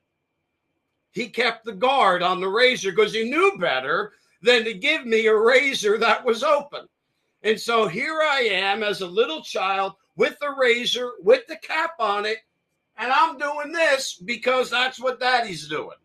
He 1.12 1.30
kept 1.30 1.66
the 1.66 1.74
guard 1.74 2.22
on 2.22 2.40
the 2.40 2.48
razor 2.48 2.92
because 2.92 3.14
he 3.14 3.30
knew 3.30 3.58
better 3.60 4.14
than 4.42 4.64
to 4.64 4.74
give 4.74 5.06
me 5.06 5.28
a 5.28 5.36
razor 5.36 5.98
that 5.98 6.24
was 6.24 6.44
open. 6.44 6.88
And 7.44 7.60
so 7.60 7.88
here 7.88 8.22
I 8.22 8.42
am 8.42 8.84
as 8.84 9.02
a 9.02 9.08
little 9.08 9.42
child 9.42 9.94
with 10.16 10.38
the 10.40 10.54
razor, 10.58 11.12
with 11.22 11.48
the 11.48 11.56
cap 11.58 11.92
on 12.00 12.26
it, 12.26 12.40
and 12.98 13.12
I'm 13.12 13.38
doing 13.38 13.72
this 13.72 14.16
because 14.16 14.70
that's 14.70 15.00
what 15.00 15.20
daddy's 15.20 15.68
doing. 15.70 15.98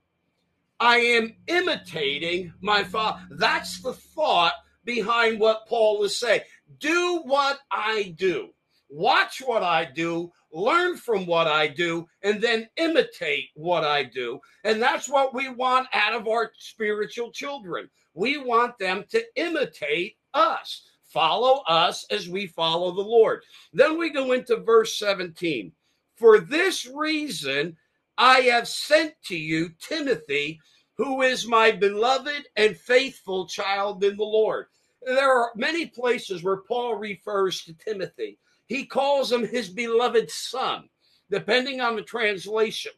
I 0.78 0.98
am 0.98 1.34
imitating 1.48 2.52
my 2.60 2.84
father. 2.84 3.22
That's 3.32 3.82
the 3.82 3.92
thought 3.92 4.54
behind 4.84 5.40
what 5.40 5.66
Paul 5.66 6.04
is 6.04 6.16
saying. 6.16 6.42
Do 6.78 7.22
what 7.24 7.58
I 7.70 8.14
do, 8.16 8.50
watch 8.88 9.42
what 9.44 9.62
I 9.62 9.84
do, 9.84 10.32
learn 10.54 10.96
from 10.96 11.26
what 11.26 11.46
I 11.46 11.66
do, 11.66 12.06
and 12.22 12.40
then 12.40 12.68
imitate 12.76 13.50
what 13.54 13.84
I 13.84 14.04
do. 14.04 14.40
And 14.62 14.80
that's 14.80 15.08
what 15.08 15.34
we 15.34 15.48
want 15.48 15.88
out 15.92 16.14
of 16.14 16.28
our 16.28 16.52
spiritual 16.56 17.30
children. 17.32 17.90
We 18.14 18.38
want 18.38 18.78
them 18.78 19.04
to 19.10 19.22
imitate 19.36 20.16
us, 20.32 20.88
follow 21.04 21.62
us 21.66 22.06
as 22.10 22.28
we 22.28 22.46
follow 22.46 22.92
the 22.92 23.02
Lord. 23.02 23.42
Then 23.72 23.98
we 23.98 24.10
go 24.10 24.32
into 24.32 24.56
verse 24.56 24.96
17. 24.98 25.72
For 26.16 26.38
this 26.38 26.86
reason, 26.86 27.76
I 28.16 28.40
have 28.42 28.68
sent 28.68 29.14
to 29.26 29.36
you 29.36 29.70
Timothy, 29.80 30.60
who 30.96 31.22
is 31.22 31.48
my 31.48 31.72
beloved 31.72 32.46
and 32.54 32.76
faithful 32.76 33.48
child 33.48 34.04
in 34.04 34.16
the 34.16 34.22
Lord. 34.22 34.66
There 35.04 35.32
are 35.32 35.50
many 35.56 35.86
places 35.86 36.44
where 36.44 36.58
Paul 36.58 36.94
refers 36.94 37.64
to 37.64 37.74
Timothy. 37.74 38.38
He 38.66 38.86
calls 38.86 39.30
him 39.30 39.46
his 39.46 39.68
beloved 39.68 40.30
son, 40.30 40.88
depending 41.30 41.80
on 41.80 41.96
the 41.96 42.02
translation. 42.02 42.92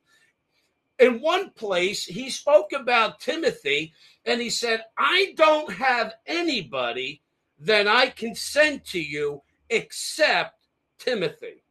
In 0.99 1.21
one 1.21 1.51
place, 1.51 2.05
he 2.05 2.31
spoke 2.31 2.73
about 2.73 3.21
Timothy 3.21 3.93
and 4.25 4.41
he 4.41 4.49
said, 4.49 4.85
I 4.97 5.35
don't 5.37 5.73
have 5.73 6.15
anybody 6.27 7.23
that 7.61 7.87
I 7.87 8.09
can 8.09 8.35
send 8.35 8.85
to 8.87 9.01
you 9.01 9.43
except 9.69 10.67
Timothy. 10.99 11.63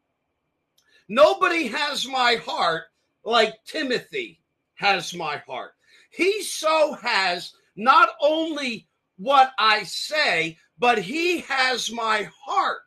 Nobody 1.08 1.68
has 1.68 2.08
my 2.08 2.36
heart 2.36 2.86
like 3.24 3.64
Timothy 3.66 4.42
has 4.76 5.14
my 5.14 5.38
heart. 5.48 5.72
He 6.12 6.44
so 6.44 6.94
has 6.94 7.54
not 7.76 8.10
only 8.22 8.88
what 9.18 9.52
I 9.58 9.84
say, 9.84 10.58
but 10.78 11.00
he 11.00 11.40
has 11.42 11.92
my 11.92 12.30
heart 12.46 12.82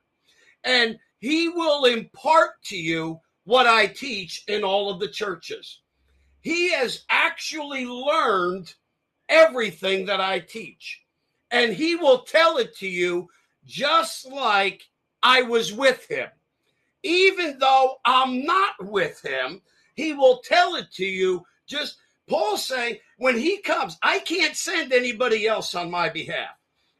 and 0.64 0.98
he 1.18 1.48
will 1.48 1.84
impart 1.84 2.62
to 2.64 2.76
you 2.76 3.20
what 3.44 3.66
I 3.66 3.86
teach 3.86 4.42
in 4.46 4.62
all 4.62 4.90
of 4.90 5.00
the 5.00 5.08
churches. 5.08 5.80
He 6.40 6.70
has 6.72 7.04
actually 7.10 7.86
learned 7.86 8.74
everything 9.28 10.06
that 10.06 10.20
I 10.20 10.40
teach, 10.40 11.02
and 11.50 11.72
he 11.72 11.96
will 11.96 12.20
tell 12.20 12.58
it 12.58 12.76
to 12.78 12.88
you 12.88 13.28
just 13.64 14.26
like 14.26 14.82
I 15.22 15.42
was 15.42 15.72
with 15.72 16.06
him. 16.08 16.28
Even 17.02 17.58
though 17.58 17.96
I'm 18.04 18.44
not 18.44 18.74
with 18.80 19.20
him, 19.22 19.62
he 19.94 20.12
will 20.12 20.38
tell 20.44 20.76
it 20.76 20.90
to 20.92 21.04
you 21.04 21.44
just 21.66 21.96
Paul 22.28 22.56
saying 22.56 22.98
when 23.16 23.36
he 23.36 23.60
comes, 23.62 23.96
I 24.02 24.20
can't 24.20 24.56
send 24.56 24.92
anybody 24.92 25.46
else 25.46 25.74
on 25.74 25.90
my 25.90 26.08
behalf. 26.08 26.50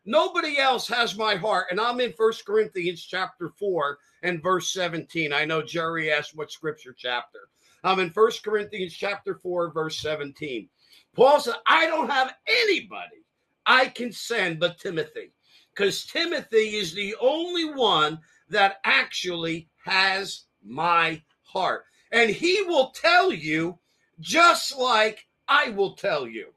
Nobody 0.09 0.57
else 0.59 0.88
has 0.88 1.19
my 1.19 1.35
heart. 1.35 1.67
And 1.71 1.79
I'm 1.79 2.00
in 2.00 2.15
First 2.15 2.47
Corinthians 2.47 3.05
chapter 3.05 3.50
4 3.50 3.99
and 4.23 4.43
verse 4.43 4.73
17. 4.73 5.35
I 5.35 5.45
know 5.45 5.61
Jerry 5.61 6.11
asked 6.11 6.35
what 6.35 6.50
scripture 6.50 6.95
chapter. 6.97 7.41
I'm 7.85 8.00
in 8.00 8.09
First 8.09 8.43
Corinthians 8.43 8.95
chapter 8.95 9.35
4, 9.35 9.71
verse 9.71 9.99
17. 9.99 10.67
Paul 11.15 11.41
said, 11.41 11.57
I 11.67 11.87
don't 11.88 12.09
have 12.09 12.35
anybody 12.47 13.23
I 13.67 13.88
can 13.88 14.11
send 14.11 14.59
but 14.59 14.79
Timothy, 14.79 15.31
because 15.77 16.07
Timothy 16.07 16.77
is 16.77 16.95
the 16.95 17.15
only 17.21 17.75
one 17.75 18.19
that 18.49 18.79
actually 18.85 19.69
has 19.85 20.45
my 20.65 21.21
heart. 21.43 21.85
And 22.12 22.31
he 22.31 22.62
will 22.62 22.93
tell 22.93 23.31
you 23.31 23.79
just 24.21 24.75
like 24.79 25.27
I 25.49 25.69
will 25.69 25.93
tell 25.93 26.27
you. 26.27 26.55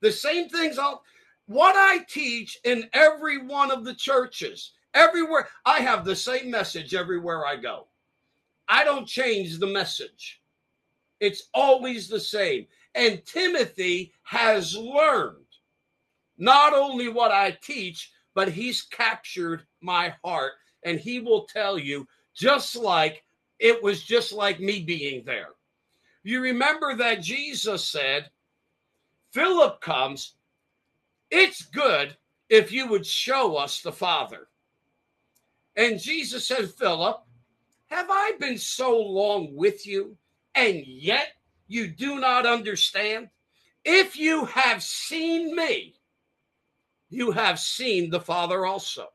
The 0.00 0.10
same 0.10 0.48
things 0.48 0.78
I'll 0.78 1.02
what 1.46 1.74
I 1.76 2.04
teach 2.08 2.58
in 2.64 2.88
every 2.92 3.38
one 3.38 3.70
of 3.70 3.84
the 3.84 3.94
churches, 3.94 4.72
everywhere, 4.94 5.48
I 5.64 5.80
have 5.80 6.04
the 6.04 6.16
same 6.16 6.50
message 6.50 6.94
everywhere 6.94 7.46
I 7.46 7.56
go. 7.56 7.88
I 8.68 8.84
don't 8.84 9.06
change 9.06 9.58
the 9.58 9.66
message, 9.66 10.40
it's 11.20 11.48
always 11.54 12.08
the 12.08 12.20
same. 12.20 12.66
And 12.94 13.24
Timothy 13.24 14.12
has 14.24 14.76
learned 14.76 15.46
not 16.36 16.74
only 16.74 17.08
what 17.08 17.30
I 17.30 17.56
teach, 17.62 18.12
but 18.34 18.48
he's 18.48 18.82
captured 18.82 19.64
my 19.80 20.14
heart. 20.24 20.52
And 20.84 20.98
he 20.98 21.20
will 21.20 21.44
tell 21.44 21.78
you, 21.78 22.06
just 22.34 22.74
like 22.76 23.24
it 23.58 23.82
was 23.82 24.02
just 24.02 24.32
like 24.32 24.58
me 24.58 24.80
being 24.80 25.24
there. 25.24 25.50
You 26.24 26.40
remember 26.40 26.96
that 26.96 27.22
Jesus 27.22 27.88
said, 27.88 28.30
Philip 29.32 29.80
comes, 29.80 30.34
it's 31.32 31.62
good 31.62 32.14
if 32.50 32.70
you 32.70 32.86
would 32.88 33.06
show 33.06 33.56
us 33.56 33.80
the 33.80 33.90
Father. 33.90 34.48
And 35.74 35.98
Jesus 35.98 36.46
said, 36.46 36.70
Philip, 36.70 37.16
have 37.86 38.06
I 38.10 38.32
been 38.38 38.58
so 38.58 39.00
long 39.00 39.56
with 39.56 39.86
you, 39.86 40.16
and 40.54 40.86
yet 40.86 41.28
you 41.66 41.88
do 41.88 42.20
not 42.20 42.44
understand? 42.44 43.30
If 43.82 44.18
you 44.18 44.44
have 44.44 44.82
seen 44.82 45.56
me, 45.56 45.94
you 47.08 47.30
have 47.30 47.58
seen 47.58 48.10
the 48.10 48.20
Father 48.20 48.66
also. 48.66 49.08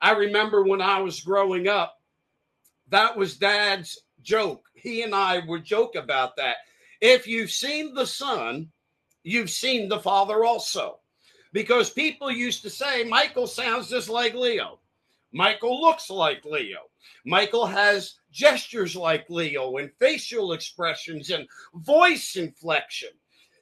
I 0.00 0.12
remember 0.12 0.64
when 0.64 0.80
I 0.80 1.00
was 1.02 1.20
growing 1.20 1.68
up, 1.68 1.98
that 2.88 3.16
was 3.16 3.36
dad's 3.36 4.02
joke. 4.22 4.64
He 4.74 5.02
and 5.02 5.14
I 5.14 5.42
would 5.46 5.64
joke 5.64 5.94
about 5.94 6.36
that. 6.36 6.56
If 7.02 7.26
you've 7.26 7.50
seen 7.50 7.92
the 7.92 8.06
Son, 8.06 8.70
you've 9.22 9.50
seen 9.50 9.88
the 9.90 10.00
Father 10.00 10.42
also. 10.44 11.00
Because 11.54 11.88
people 11.88 12.32
used 12.32 12.62
to 12.62 12.68
say, 12.68 13.04
Michael 13.04 13.46
sounds 13.46 13.88
just 13.88 14.08
like 14.08 14.34
Leo. 14.34 14.80
Michael 15.32 15.80
looks 15.80 16.10
like 16.10 16.44
Leo. 16.44 16.80
Michael 17.24 17.64
has 17.64 18.16
gestures 18.32 18.96
like 18.96 19.30
Leo 19.30 19.76
and 19.76 19.90
facial 20.00 20.52
expressions 20.52 21.30
and 21.30 21.46
voice 21.76 22.34
inflection. 22.34 23.10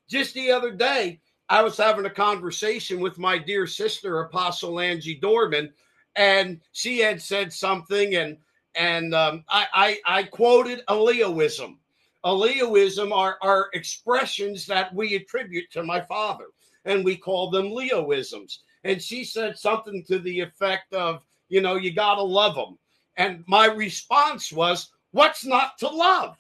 Just 0.09 0.33
the 0.33 0.51
other 0.51 0.71
day, 0.71 1.21
I 1.51 1.63
was 1.63 1.77
having 1.77 2.07
a 2.07 2.11
conversation 2.11 2.99
with 2.99 3.19
my 3.19 3.37
dear 3.37 3.67
sister, 3.67 4.21
Apostle 4.21 4.81
Angie 4.81 5.21
Dorman, 5.21 5.71
and 6.17 6.63
she 6.73 6.99
had 6.99 7.21
said 7.21 7.53
something, 7.53 8.15
and 8.15 8.39
and 8.75 9.15
um, 9.15 9.45
I, 9.51 9.67
I, 10.07 10.21
I 10.21 10.23
quoted 10.23 10.81
a 10.89 10.95
Leoism. 10.95 11.77
A 12.25 12.31
Leoism 12.31 13.13
are, 13.13 13.37
are 13.43 13.69
expressions 13.75 14.65
that 14.67 14.95
we 14.95 15.15
attribute 15.15 15.71
to 15.73 15.83
my 15.83 16.01
father, 16.01 16.47
and 16.85 17.05
we 17.05 17.17
call 17.17 17.51
them 17.51 17.67
Leoisms. 17.67 18.59
And 18.85 19.01
she 19.01 19.25
said 19.25 19.59
something 19.59 20.05
to 20.05 20.19
the 20.19 20.41
effect 20.41 20.93
of, 20.93 21.23
you 21.49 21.61
know, 21.61 21.77
you 21.77 21.93
got 21.93 22.17
to 22.17 22.23
love 22.23 22.55
them. 22.55 22.79
And 23.17 23.45
my 23.47 23.67
response 23.67 24.53
was, 24.53 24.91
what's 25.13 25.45
not 25.45 25.79
to 25.79 25.89
love? 25.89 26.37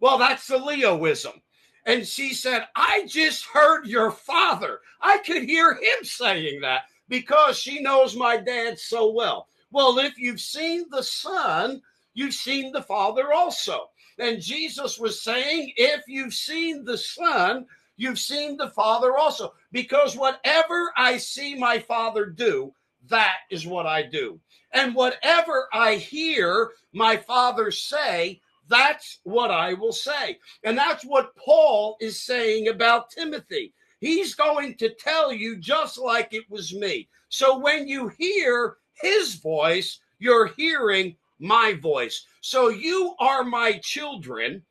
Well, 0.00 0.18
that's 0.18 0.46
the 0.46 0.58
Leoism. 0.58 1.40
And 1.86 2.06
she 2.06 2.34
said, 2.34 2.66
I 2.76 3.06
just 3.06 3.44
heard 3.44 3.86
your 3.86 4.10
father. 4.10 4.80
I 5.00 5.18
could 5.18 5.42
hear 5.42 5.74
him 5.74 6.04
saying 6.04 6.60
that 6.62 6.82
because 7.08 7.58
she 7.58 7.80
knows 7.80 8.16
my 8.16 8.36
dad 8.36 8.78
so 8.78 9.10
well. 9.10 9.48
Well, 9.70 9.98
if 9.98 10.18
you've 10.18 10.40
seen 10.40 10.86
the 10.90 11.02
Son, 11.02 11.80
you've 12.14 12.34
seen 12.34 12.72
the 12.72 12.82
Father 12.82 13.32
also. 13.32 13.90
And 14.18 14.40
Jesus 14.40 14.98
was 14.98 15.22
saying, 15.22 15.72
if 15.76 16.02
you've 16.06 16.34
seen 16.34 16.84
the 16.84 16.98
Son, 16.98 17.66
you've 17.96 18.18
seen 18.18 18.56
the 18.56 18.70
Father 18.70 19.16
also. 19.16 19.54
Because 19.72 20.16
whatever 20.16 20.92
I 20.96 21.16
see 21.18 21.54
my 21.54 21.78
Father 21.78 22.26
do, 22.26 22.72
that 23.08 23.36
is 23.50 23.66
what 23.66 23.86
I 23.86 24.02
do. 24.02 24.40
And 24.72 24.94
whatever 24.94 25.68
I 25.72 25.96
hear 25.96 26.70
my 26.92 27.16
Father 27.16 27.70
say, 27.70 28.40
that's 28.68 29.18
what 29.24 29.50
I 29.50 29.74
will 29.74 29.92
say. 29.92 30.38
And 30.64 30.78
that's 30.78 31.04
what 31.04 31.34
Paul 31.36 31.96
is 32.00 32.22
saying 32.24 32.68
about 32.68 33.10
Timothy. 33.10 33.72
He's 34.00 34.34
going 34.34 34.76
to 34.76 34.94
tell 34.94 35.32
you 35.32 35.56
just 35.56 35.98
like 35.98 36.32
it 36.32 36.48
was 36.48 36.74
me. 36.74 37.08
So 37.28 37.58
when 37.58 37.86
you 37.86 38.08
hear 38.18 38.76
his 39.02 39.34
voice, 39.34 39.98
you're 40.18 40.46
hearing 40.46 41.16
my 41.38 41.74
voice. 41.74 42.24
So 42.40 42.68
you 42.68 43.14
are 43.18 43.44
my 43.44 43.78
children. 43.82 44.62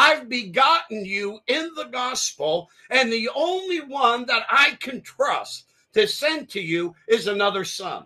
I've 0.00 0.28
begotten 0.28 1.04
you 1.04 1.40
in 1.48 1.72
the 1.74 1.86
gospel, 1.86 2.70
and 2.88 3.12
the 3.12 3.28
only 3.34 3.80
one 3.80 4.26
that 4.26 4.44
I 4.48 4.78
can 4.80 5.00
trust 5.00 5.64
to 5.94 6.06
send 6.06 6.48
to 6.50 6.60
you 6.60 6.94
is 7.08 7.26
another 7.26 7.64
son. 7.64 8.04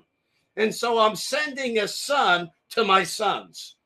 And 0.57 0.75
so 0.75 0.99
I'm 0.99 1.17
sending 1.17 1.79
a 1.79 1.87
son 1.87 2.51
to 2.71 2.83
my 2.83 3.05
sons. 3.05 3.77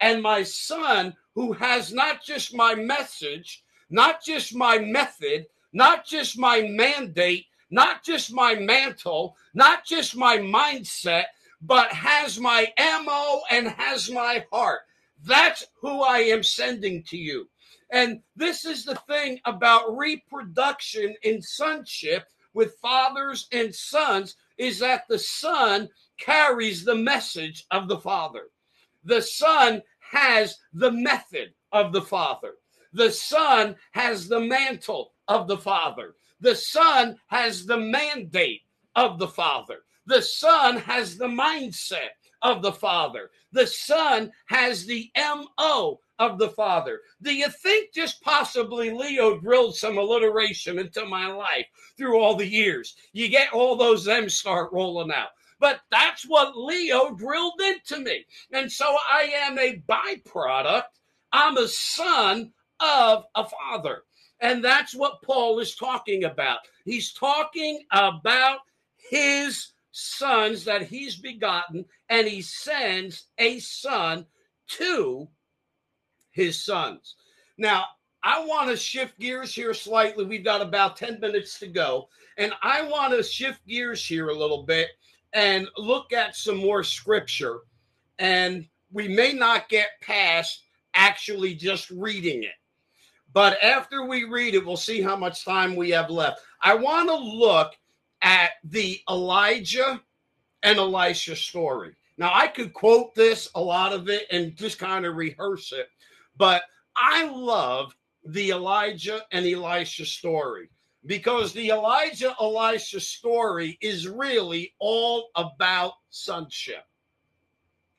And 0.00 0.20
my 0.20 0.42
son, 0.42 1.14
who 1.36 1.52
has 1.52 1.92
not 1.92 2.24
just 2.24 2.52
my 2.52 2.74
message, 2.74 3.62
not 3.88 4.24
just 4.24 4.52
my 4.52 4.78
method, 4.78 5.46
not 5.72 6.04
just 6.04 6.36
my 6.36 6.62
mandate, 6.62 7.46
not 7.70 8.02
just 8.02 8.32
my 8.32 8.56
mantle, 8.56 9.36
not 9.54 9.84
just 9.84 10.16
my 10.16 10.36
mindset, 10.36 11.26
but 11.60 11.92
has 11.92 12.40
my 12.40 12.72
MO 13.04 13.42
and 13.52 13.68
has 13.68 14.10
my 14.10 14.44
heart. 14.50 14.80
That's 15.24 15.64
who 15.80 16.02
I 16.02 16.18
am 16.18 16.42
sending 16.42 17.04
to 17.04 17.16
you. 17.16 17.48
And 17.92 18.20
this 18.34 18.64
is 18.64 18.84
the 18.84 18.96
thing 19.06 19.38
about 19.44 19.96
reproduction 19.96 21.14
in 21.22 21.40
sonship 21.40 22.24
with 22.54 22.78
fathers 22.82 23.48
and 23.52 23.74
sons 23.74 24.36
is 24.58 24.78
that 24.80 25.04
the 25.08 25.18
son 25.18 25.88
carries 26.18 26.84
the 26.84 26.94
message 26.94 27.64
of 27.70 27.88
the 27.88 27.98
father. 27.98 28.48
The 29.04 29.22
son 29.22 29.82
has 30.00 30.58
the 30.72 30.90
method 30.90 31.54
of 31.70 31.92
the 31.92 32.02
father. 32.02 32.54
The 32.92 33.10
son 33.10 33.76
has 33.92 34.28
the 34.28 34.40
mantle 34.40 35.12
of 35.28 35.46
the 35.46 35.58
father. 35.58 36.14
The 36.40 36.56
son 36.56 37.16
has 37.28 37.66
the 37.66 37.78
mandate 37.78 38.62
of 38.96 39.18
the 39.18 39.28
father. 39.28 39.84
The 40.06 40.22
Son 40.22 40.78
has 40.78 41.16
the 41.16 41.28
mindset 41.28 42.10
of 42.42 42.60
the 42.62 42.72
Father. 42.72 43.30
The 43.52 43.66
Son 43.66 44.32
has 44.46 44.84
the 44.84 45.10
MO 45.16 46.00
of 46.22 46.38
the 46.38 46.50
Father. 46.50 47.00
Do 47.20 47.34
you 47.34 47.48
think 47.48 47.92
just 47.92 48.22
possibly 48.22 48.90
Leo 48.90 49.38
drilled 49.38 49.76
some 49.76 49.98
alliteration 49.98 50.78
into 50.78 51.04
my 51.04 51.26
life 51.26 51.66
through 51.96 52.18
all 52.18 52.36
the 52.36 52.46
years? 52.46 52.94
You 53.12 53.28
get 53.28 53.52
all 53.52 53.76
those 53.76 54.06
M's 54.06 54.34
start 54.34 54.72
rolling 54.72 55.12
out. 55.12 55.30
But 55.58 55.80
that's 55.90 56.24
what 56.24 56.56
Leo 56.56 57.14
drilled 57.14 57.60
into 57.60 58.00
me. 58.00 58.24
And 58.52 58.70
so 58.70 58.96
I 59.12 59.32
am 59.34 59.58
a 59.58 59.82
byproduct. 59.88 60.84
I'm 61.32 61.56
a 61.56 61.68
son 61.68 62.52
of 62.80 63.24
a 63.34 63.44
father. 63.44 64.02
And 64.40 64.64
that's 64.64 64.94
what 64.94 65.22
Paul 65.22 65.58
is 65.58 65.74
talking 65.74 66.24
about. 66.24 66.58
He's 66.84 67.12
talking 67.12 67.84
about 67.92 68.58
his 68.96 69.68
sons 69.92 70.64
that 70.64 70.82
he's 70.82 71.16
begotten, 71.16 71.84
and 72.08 72.26
he 72.26 72.42
sends 72.42 73.26
a 73.38 73.58
son 73.58 74.26
to 74.68 75.28
his 76.32 76.62
sons. 76.62 77.14
Now, 77.56 77.84
I 78.24 78.44
want 78.44 78.70
to 78.70 78.76
shift 78.76 79.18
gears 79.18 79.54
here 79.54 79.74
slightly. 79.74 80.24
We've 80.24 80.44
got 80.44 80.60
about 80.60 80.96
10 80.96 81.20
minutes 81.20 81.58
to 81.60 81.66
go. 81.66 82.08
And 82.38 82.52
I 82.62 82.82
want 82.82 83.12
to 83.12 83.22
shift 83.22 83.66
gears 83.66 84.04
here 84.06 84.28
a 84.28 84.36
little 84.36 84.62
bit 84.62 84.88
and 85.32 85.68
look 85.76 86.12
at 86.12 86.36
some 86.36 86.56
more 86.56 86.84
scripture. 86.84 87.60
And 88.18 88.66
we 88.92 89.08
may 89.08 89.32
not 89.32 89.68
get 89.68 89.88
past 90.00 90.62
actually 90.94 91.54
just 91.54 91.90
reading 91.90 92.42
it. 92.42 92.54
But 93.32 93.62
after 93.62 94.04
we 94.04 94.24
read 94.24 94.54
it, 94.54 94.64
we'll 94.64 94.76
see 94.76 95.00
how 95.00 95.16
much 95.16 95.44
time 95.44 95.74
we 95.74 95.90
have 95.90 96.10
left. 96.10 96.40
I 96.60 96.74
want 96.74 97.08
to 97.08 97.16
look 97.16 97.72
at 98.20 98.52
the 98.64 99.00
Elijah 99.08 100.00
and 100.62 100.78
Elisha 100.78 101.34
story. 101.34 101.92
Now, 102.18 102.30
I 102.34 102.46
could 102.46 102.74
quote 102.74 103.14
this, 103.14 103.48
a 103.54 103.60
lot 103.60 103.92
of 103.92 104.08
it, 104.08 104.26
and 104.30 104.54
just 104.54 104.78
kind 104.78 105.06
of 105.06 105.16
rehearse 105.16 105.72
it, 105.72 105.88
but 106.42 106.64
I 106.96 107.30
love 107.30 107.94
the 108.24 108.50
Elijah 108.50 109.20
and 109.30 109.46
Elisha 109.46 110.04
story 110.04 110.70
because 111.06 111.52
the 111.52 111.70
Elijah 111.70 112.34
Elisha 112.40 112.98
story 112.98 113.78
is 113.80 114.08
really 114.08 114.74
all 114.80 115.28
about 115.36 115.92
sonship. 116.10 116.82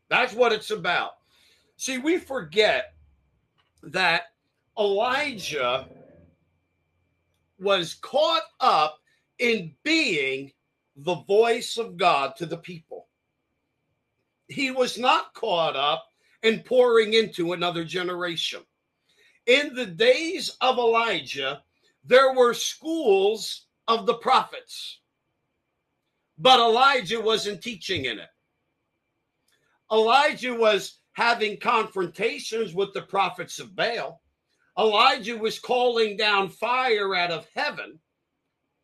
That's 0.09 0.33
what 0.33 0.51
it's 0.51 0.71
about. 0.71 1.11
See, 1.77 1.99
we 1.99 2.17
forget 2.17 2.95
that 3.81 4.23
Elijah 4.77 5.87
was 7.57 7.93
caught 7.93 8.43
up 8.59 8.99
in 9.39 9.73
being 9.83 10.51
the 10.97 11.15
voice 11.15 11.77
of 11.77 11.95
God 11.95 12.35
to 12.35 12.45
the 12.45 12.57
people. 12.57 13.07
He 14.49 14.69
was 14.69 14.97
not 14.97 15.33
caught 15.33 15.77
up 15.77 16.09
in 16.43 16.59
pouring 16.61 17.13
into 17.13 17.53
another 17.53 17.83
generation. 17.83 18.61
In 19.45 19.73
the 19.73 19.85
days 19.85 20.55
of 20.61 20.77
Elijah, 20.77 21.63
there 22.03 22.33
were 22.33 22.53
schools 22.53 23.65
of 23.87 24.05
the 24.05 24.15
prophets, 24.15 24.99
but 26.37 26.59
Elijah 26.59 27.19
wasn't 27.19 27.61
teaching 27.61 28.05
in 28.05 28.19
it. 28.19 28.29
Elijah 29.91 30.53
was 30.53 30.99
having 31.13 31.59
confrontations 31.59 32.73
with 32.73 32.93
the 32.93 33.01
prophets 33.01 33.59
of 33.59 33.75
Baal. 33.75 34.21
Elijah 34.77 35.37
was 35.37 35.59
calling 35.59 36.17
down 36.17 36.49
fire 36.49 37.15
out 37.15 37.31
of 37.31 37.47
heaven 37.53 37.99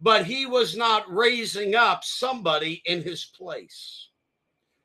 but 0.01 0.25
he 0.25 0.45
was 0.45 0.77
not 0.77 1.11
raising 1.13 1.75
up 1.75 2.03
somebody 2.03 2.81
in 2.85 3.01
his 3.01 3.25
place. 3.25 4.09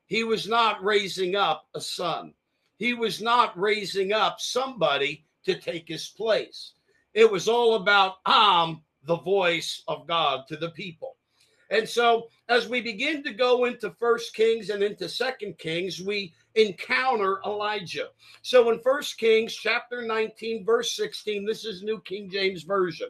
He 0.06 0.24
was 0.24 0.48
not 0.48 0.82
raising 0.82 1.36
up 1.36 1.68
a 1.74 1.80
son. 1.80 2.34
He 2.76 2.94
was 2.94 3.22
not 3.22 3.58
raising 3.58 4.12
up 4.12 4.40
somebody 4.40 5.24
to 5.44 5.58
take 5.58 5.88
his 5.88 6.08
place. 6.08 6.72
It 7.12 7.30
was 7.30 7.48
all 7.48 7.74
about 7.76 8.16
I'm 8.26 8.82
the 9.04 9.18
voice 9.18 9.82
of 9.86 10.06
God 10.06 10.46
to 10.48 10.56
the 10.56 10.70
people. 10.70 11.16
And 11.70 11.88
so 11.88 12.28
as 12.48 12.68
we 12.68 12.80
begin 12.80 13.22
to 13.24 13.32
go 13.32 13.64
into 13.64 13.90
First 13.98 14.34
Kings 14.34 14.70
and 14.70 14.82
into 14.82 15.08
Second 15.08 15.58
Kings, 15.58 16.00
we 16.00 16.32
encounter 16.54 17.40
Elijah. 17.44 18.08
So 18.42 18.70
in 18.70 18.80
First 18.80 19.18
Kings 19.18 19.54
chapter 19.54 20.02
19 20.02 20.64
verse 20.64 20.94
16, 20.96 21.46
this 21.46 21.64
is 21.64 21.82
New 21.82 22.00
King 22.02 22.30
James 22.30 22.62
version. 22.62 23.08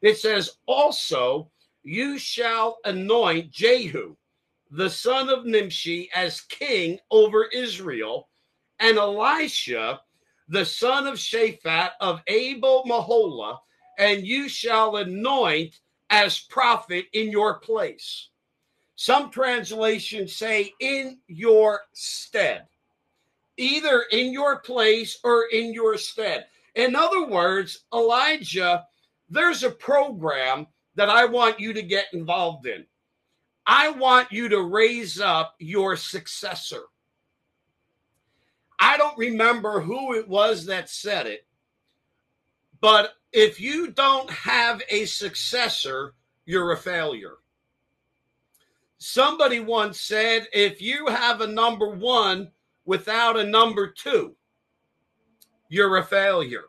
It 0.00 0.18
says, 0.18 0.58
"Also 0.66 1.50
you 1.82 2.18
shall 2.18 2.78
anoint 2.84 3.50
Jehu, 3.50 4.16
the 4.70 4.90
son 4.90 5.28
of 5.28 5.44
Nimshi, 5.44 6.10
as 6.14 6.42
king 6.42 6.98
over 7.10 7.46
Israel, 7.46 8.27
and 8.80 8.98
Elisha, 8.98 10.00
the 10.48 10.64
son 10.64 11.06
of 11.06 11.14
Shaphat 11.16 11.90
of 12.00 12.22
Abel 12.26 12.84
Meholah, 12.86 13.58
and 13.98 14.26
you 14.26 14.48
shall 14.48 14.96
anoint 14.96 15.80
as 16.10 16.38
prophet 16.38 17.06
in 17.12 17.30
your 17.30 17.58
place. 17.58 18.28
Some 18.96 19.30
translations 19.30 20.34
say 20.34 20.72
in 20.80 21.18
your 21.26 21.82
stead, 21.92 22.66
either 23.56 24.06
in 24.10 24.32
your 24.32 24.60
place 24.60 25.18
or 25.22 25.46
in 25.52 25.72
your 25.72 25.98
stead. 25.98 26.46
In 26.74 26.96
other 26.96 27.26
words, 27.26 27.84
Elijah, 27.92 28.86
there's 29.28 29.62
a 29.62 29.70
program 29.70 30.66
that 30.94 31.10
I 31.10 31.24
want 31.26 31.60
you 31.60 31.72
to 31.72 31.82
get 31.82 32.06
involved 32.12 32.66
in. 32.66 32.86
I 33.66 33.90
want 33.90 34.32
you 34.32 34.48
to 34.48 34.62
raise 34.62 35.20
up 35.20 35.54
your 35.58 35.94
successor. 35.96 36.84
I 38.78 38.96
don't 38.96 39.18
remember 39.18 39.80
who 39.80 40.14
it 40.14 40.28
was 40.28 40.66
that 40.66 40.88
said 40.88 41.26
it, 41.26 41.46
but 42.80 43.14
if 43.32 43.60
you 43.60 43.90
don't 43.90 44.30
have 44.30 44.82
a 44.88 45.04
successor, 45.04 46.14
you're 46.46 46.72
a 46.72 46.76
failure. 46.76 47.34
Somebody 48.98 49.60
once 49.60 50.00
said 50.00 50.48
if 50.52 50.80
you 50.80 51.06
have 51.06 51.40
a 51.40 51.46
number 51.46 51.88
one 51.90 52.50
without 52.84 53.38
a 53.38 53.44
number 53.44 53.88
two, 53.88 54.34
you're 55.68 55.98
a 55.98 56.04
failure. 56.04 56.64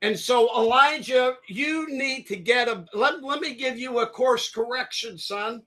And 0.00 0.18
so, 0.18 0.48
Elijah, 0.56 1.34
you 1.48 1.88
need 1.88 2.26
to 2.28 2.36
get 2.36 2.68
a 2.68 2.84
let, 2.94 3.22
let 3.22 3.40
me 3.40 3.54
give 3.54 3.78
you 3.78 3.98
a 3.98 4.06
course 4.06 4.50
correction, 4.50 5.18
son. 5.18 5.62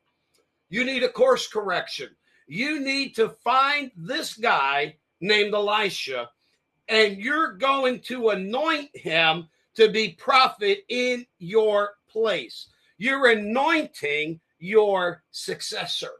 You 0.69 0.85
need 0.85 1.03
a 1.03 1.09
course 1.09 1.47
correction. 1.47 2.09
You 2.47 2.79
need 2.79 3.15
to 3.15 3.29
find 3.43 3.91
this 3.95 4.35
guy 4.35 4.95
named 5.21 5.53
Elisha 5.53 6.29
and 6.91 7.17
you're 7.17 7.53
going 7.53 8.01
to 8.01 8.29
anoint 8.29 8.95
him 8.95 9.47
to 9.75 9.89
be 9.89 10.09
prophet 10.09 10.79
in 10.89 11.25
your 11.39 11.91
place. 12.09 12.67
You're 12.97 13.29
anointing 13.29 14.41
your 14.59 15.23
successor. 15.31 16.11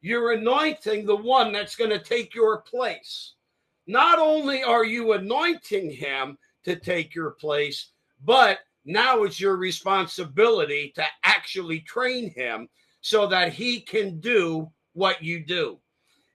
You're 0.00 0.32
anointing 0.32 1.04
the 1.04 1.16
one 1.16 1.52
that's 1.52 1.74
going 1.74 1.90
to 1.90 1.98
take 1.98 2.36
your 2.36 2.60
place. 2.60 3.34
Not 3.88 4.20
only 4.20 4.62
are 4.62 4.84
you 4.84 5.12
anointing 5.12 5.90
him 5.90 6.38
to 6.64 6.76
take 6.76 7.12
your 7.12 7.32
place, 7.32 7.90
but 8.24 8.60
now 8.84 9.24
it's 9.24 9.40
your 9.40 9.56
responsibility 9.56 10.92
to 10.94 11.04
actually 11.24 11.80
train 11.80 12.30
him 12.30 12.68
so 13.00 13.26
that 13.26 13.52
he 13.52 13.80
can 13.80 14.20
do 14.20 14.70
what 14.92 15.20
you 15.20 15.44
do. 15.44 15.80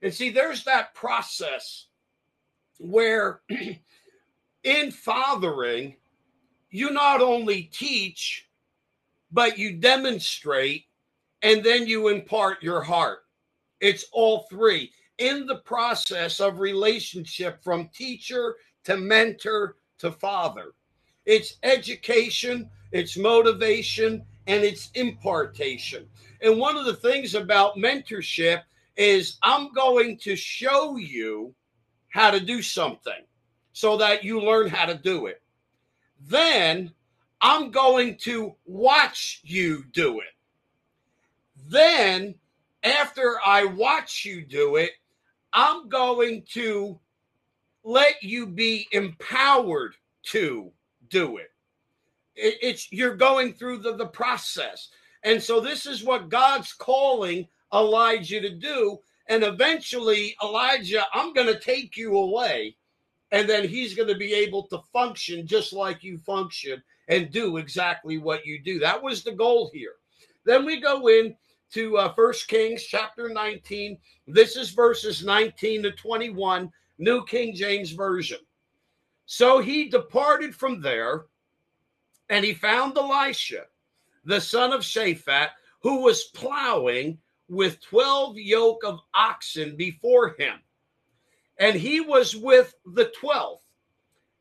And 0.02 0.12
see, 0.12 0.28
there's 0.28 0.64
that 0.64 0.94
process 0.94 1.86
where 2.82 3.42
in 4.64 4.90
fathering, 4.90 5.96
you 6.70 6.90
not 6.90 7.20
only 7.20 7.64
teach, 7.64 8.48
but 9.30 9.56
you 9.56 9.76
demonstrate 9.76 10.84
and 11.42 11.62
then 11.62 11.86
you 11.86 12.08
impart 12.08 12.62
your 12.62 12.82
heart. 12.82 13.20
It's 13.80 14.06
all 14.12 14.46
three 14.50 14.90
in 15.18 15.46
the 15.46 15.56
process 15.56 16.40
of 16.40 16.58
relationship 16.58 17.62
from 17.62 17.88
teacher 17.94 18.56
to 18.84 18.96
mentor 18.96 19.76
to 19.98 20.10
father. 20.10 20.72
It's 21.24 21.58
education, 21.62 22.68
it's 22.90 23.16
motivation, 23.16 24.24
and 24.48 24.64
it's 24.64 24.90
impartation. 24.94 26.06
And 26.40 26.58
one 26.58 26.76
of 26.76 26.84
the 26.84 26.94
things 26.94 27.34
about 27.36 27.76
mentorship 27.76 28.62
is 28.96 29.38
I'm 29.42 29.72
going 29.72 30.18
to 30.18 30.34
show 30.34 30.96
you 30.96 31.54
how 32.12 32.30
to 32.30 32.38
do 32.38 32.60
something 32.60 33.24
so 33.72 33.96
that 33.96 34.22
you 34.22 34.40
learn 34.40 34.68
how 34.68 34.84
to 34.84 34.94
do 34.94 35.26
it. 35.26 35.42
Then 36.20 36.92
I'm 37.40 37.70
going 37.70 38.16
to 38.18 38.54
watch 38.66 39.40
you 39.42 39.84
do 39.92 40.20
it. 40.20 40.26
Then, 41.68 42.34
after 42.82 43.38
I 43.44 43.64
watch 43.64 44.26
you 44.26 44.44
do 44.44 44.76
it, 44.76 44.90
I'm 45.54 45.88
going 45.88 46.44
to 46.52 47.00
let 47.82 48.22
you 48.22 48.46
be 48.46 48.86
empowered 48.92 49.94
to 50.24 50.70
do 51.08 51.38
it. 51.38 51.50
it 52.36 52.58
it's 52.60 52.92
you're 52.92 53.16
going 53.16 53.54
through 53.54 53.78
the, 53.78 53.96
the 53.96 54.06
process. 54.06 54.90
And 55.22 55.42
so 55.42 55.60
this 55.60 55.86
is 55.86 56.04
what 56.04 56.28
God's 56.28 56.74
calling 56.74 57.48
Elijah 57.72 58.40
to 58.40 58.50
do 58.50 58.98
and 59.32 59.44
eventually, 59.44 60.36
Elijah, 60.42 61.04
I'm 61.14 61.32
going 61.32 61.46
to 61.46 61.58
take 61.58 61.96
you 61.96 62.18
away. 62.18 62.76
And 63.30 63.48
then 63.48 63.66
he's 63.66 63.94
going 63.94 64.10
to 64.10 64.14
be 64.14 64.34
able 64.34 64.64
to 64.64 64.82
function 64.92 65.46
just 65.46 65.72
like 65.72 66.04
you 66.04 66.18
function 66.18 66.82
and 67.08 67.30
do 67.30 67.56
exactly 67.56 68.18
what 68.18 68.44
you 68.44 68.62
do. 68.62 68.78
That 68.78 69.02
was 69.02 69.24
the 69.24 69.32
goal 69.32 69.70
here. 69.72 69.94
Then 70.44 70.66
we 70.66 70.82
go 70.82 71.08
in 71.08 71.34
to 71.72 71.96
uh, 71.96 72.32
Kings 72.46 72.84
chapter 72.84 73.30
19. 73.30 73.96
This 74.26 74.56
is 74.56 74.68
verses 74.68 75.24
19 75.24 75.84
to 75.84 75.92
21, 75.92 76.70
New 76.98 77.24
King 77.24 77.54
James 77.54 77.92
Version. 77.92 78.40
So 79.24 79.60
he 79.60 79.88
departed 79.88 80.54
from 80.54 80.82
there 80.82 81.24
and 82.28 82.44
he 82.44 82.52
found 82.52 82.98
Elisha, 82.98 83.62
the 84.26 84.42
son 84.42 84.74
of 84.74 84.82
Shaphat, 84.82 85.48
who 85.80 86.02
was 86.02 86.24
plowing 86.34 87.16
with 87.48 87.80
12 87.82 88.38
yoke 88.38 88.84
of 88.84 89.00
oxen 89.14 89.76
before 89.76 90.34
him. 90.38 90.60
And 91.58 91.76
he 91.76 92.00
was 92.00 92.34
with 92.34 92.74
the 92.86 93.12
12th. 93.22 93.58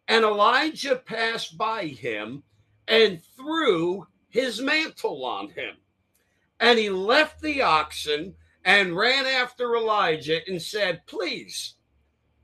And 0.08 0.26
Elijah 0.26 0.96
passed 0.96 1.58
by 1.58 1.86
him 1.86 2.44
and 2.88 3.22
threw 3.38 4.08
his 4.30 4.62
mantle 4.62 5.26
on 5.26 5.50
him. 5.50 5.76
And 6.60 6.78
he 6.78 6.90
left 6.90 7.42
the 7.42 7.62
oxen 7.62 8.36
and 8.64 8.96
ran 8.96 9.26
after 9.26 9.76
Elijah 9.76 10.40
and 10.48 10.62
said, 10.62 11.06
Please, 11.08 11.76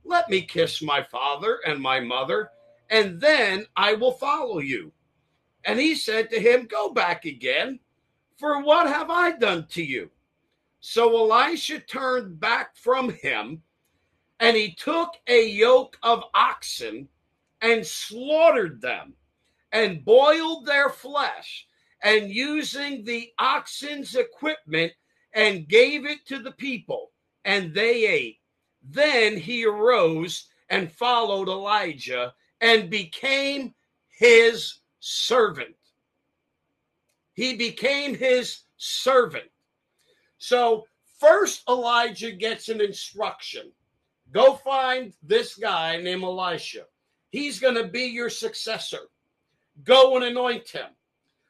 let 0.03 0.29
me 0.29 0.41
kiss 0.41 0.81
my 0.81 1.03
father 1.03 1.59
and 1.65 1.79
my 1.79 1.99
mother, 1.99 2.49
and 2.89 3.19
then 3.19 3.65
I 3.75 3.93
will 3.93 4.13
follow 4.13 4.59
you. 4.59 4.91
And 5.65 5.79
he 5.79 5.95
said 5.95 6.29
to 6.29 6.39
him, 6.39 6.65
Go 6.65 6.93
back 6.93 7.25
again, 7.25 7.79
for 8.37 8.63
what 8.63 8.87
have 8.87 9.09
I 9.09 9.31
done 9.31 9.67
to 9.71 9.83
you? 9.83 10.09
So 10.89 11.17
Elisha 11.17 11.81
turned 11.81 12.39
back 12.39 12.77
from 12.77 13.09
him, 13.09 13.61
and 14.39 14.55
he 14.55 14.73
took 14.73 15.15
a 15.27 15.45
yoke 15.45 15.97
of 16.01 16.23
oxen 16.33 17.09
and 17.61 17.85
slaughtered 17.85 18.79
them 18.79 19.13
and 19.73 20.05
boiled 20.05 20.65
their 20.65 20.87
flesh, 20.87 21.67
and 22.01 22.31
using 22.31 23.03
the 23.03 23.33
oxen's 23.37 24.15
equipment, 24.15 24.93
and 25.33 25.67
gave 25.67 26.05
it 26.05 26.25
to 26.27 26.39
the 26.39 26.53
people, 26.53 27.11
and 27.43 27.73
they 27.73 28.07
ate. 28.07 28.39
Then 28.81 29.35
he 29.35 29.65
arose 29.65 30.47
and 30.69 30.89
followed 30.89 31.49
Elijah 31.49 32.33
and 32.61 32.89
became 32.89 33.75
his 34.07 34.79
servant. 35.01 35.75
He 37.33 37.57
became 37.57 38.15
his 38.15 38.59
servant. 38.77 39.51
So 40.47 40.85
first, 41.19 41.63
Elijah 41.67 42.31
gets 42.31 42.69
an 42.69 42.79
instruction 42.79 43.73
go 44.31 44.53
find 44.53 45.11
this 45.21 45.55
guy 45.55 45.97
named 45.97 46.23
Elisha. 46.23 46.83
He's 47.31 47.59
going 47.59 47.75
to 47.75 47.87
be 47.87 48.03
your 48.03 48.29
successor. 48.29 49.09
Go 49.83 50.15
and 50.15 50.23
anoint 50.23 50.69
him. 50.69 50.87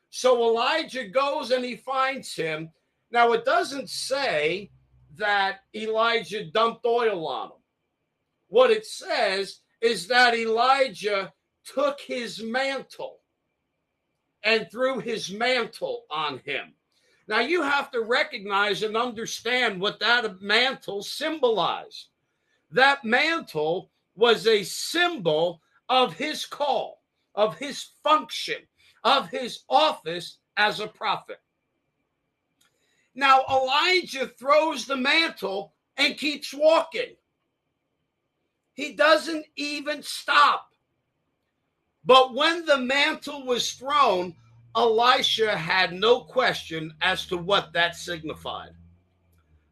So 0.09 0.49
Elijah 0.49 1.07
goes 1.07 1.51
and 1.51 1.63
he 1.63 1.75
finds 1.75 2.33
him. 2.33 2.71
Now, 3.11 3.33
it 3.33 3.45
doesn't 3.45 3.91
say 3.91 4.71
that 5.15 5.59
Elijah 5.75 6.45
dumped 6.45 6.83
oil 6.83 7.27
on 7.27 7.49
him. 7.49 7.61
What 8.47 8.71
it 8.71 8.87
says 8.87 9.59
is 9.79 10.07
that 10.07 10.33
Elijah 10.33 11.31
took 11.65 11.99
his 12.01 12.41
mantle 12.41 13.19
and 14.41 14.67
threw 14.71 14.99
his 14.99 15.31
mantle 15.31 16.05
on 16.09 16.39
him. 16.39 16.73
Now 17.27 17.41
you 17.41 17.61
have 17.61 17.91
to 17.91 18.01
recognize 18.01 18.83
and 18.83 18.95
understand 18.95 19.81
what 19.81 19.99
that 19.99 20.41
mantle 20.41 21.03
symbolized. 21.03 22.07
That 22.71 23.03
mantle 23.03 23.91
was 24.15 24.47
a 24.47 24.63
symbol 24.63 25.61
of 25.89 26.13
his 26.13 26.45
call, 26.45 27.01
of 27.35 27.57
his 27.57 27.89
function, 28.03 28.57
of 29.03 29.29
his 29.29 29.63
office 29.69 30.39
as 30.55 30.79
a 30.79 30.87
prophet. 30.87 31.41
Now, 33.13 33.43
Elijah 33.49 34.27
throws 34.27 34.85
the 34.85 34.95
mantle 34.95 35.73
and 35.97 36.17
keeps 36.17 36.53
walking. 36.53 37.15
He 38.73 38.93
doesn't 38.93 39.45
even 39.55 40.03
stop. 40.03 40.67
But 42.05 42.35
when 42.35 42.65
the 42.65 42.77
mantle 42.77 43.45
was 43.45 43.71
thrown, 43.71 44.35
Elisha 44.77 45.57
had 45.57 45.91
no 45.91 46.21
question 46.21 46.93
as 47.01 47.25
to 47.25 47.37
what 47.37 47.73
that 47.73 47.95
signified. 47.95 48.71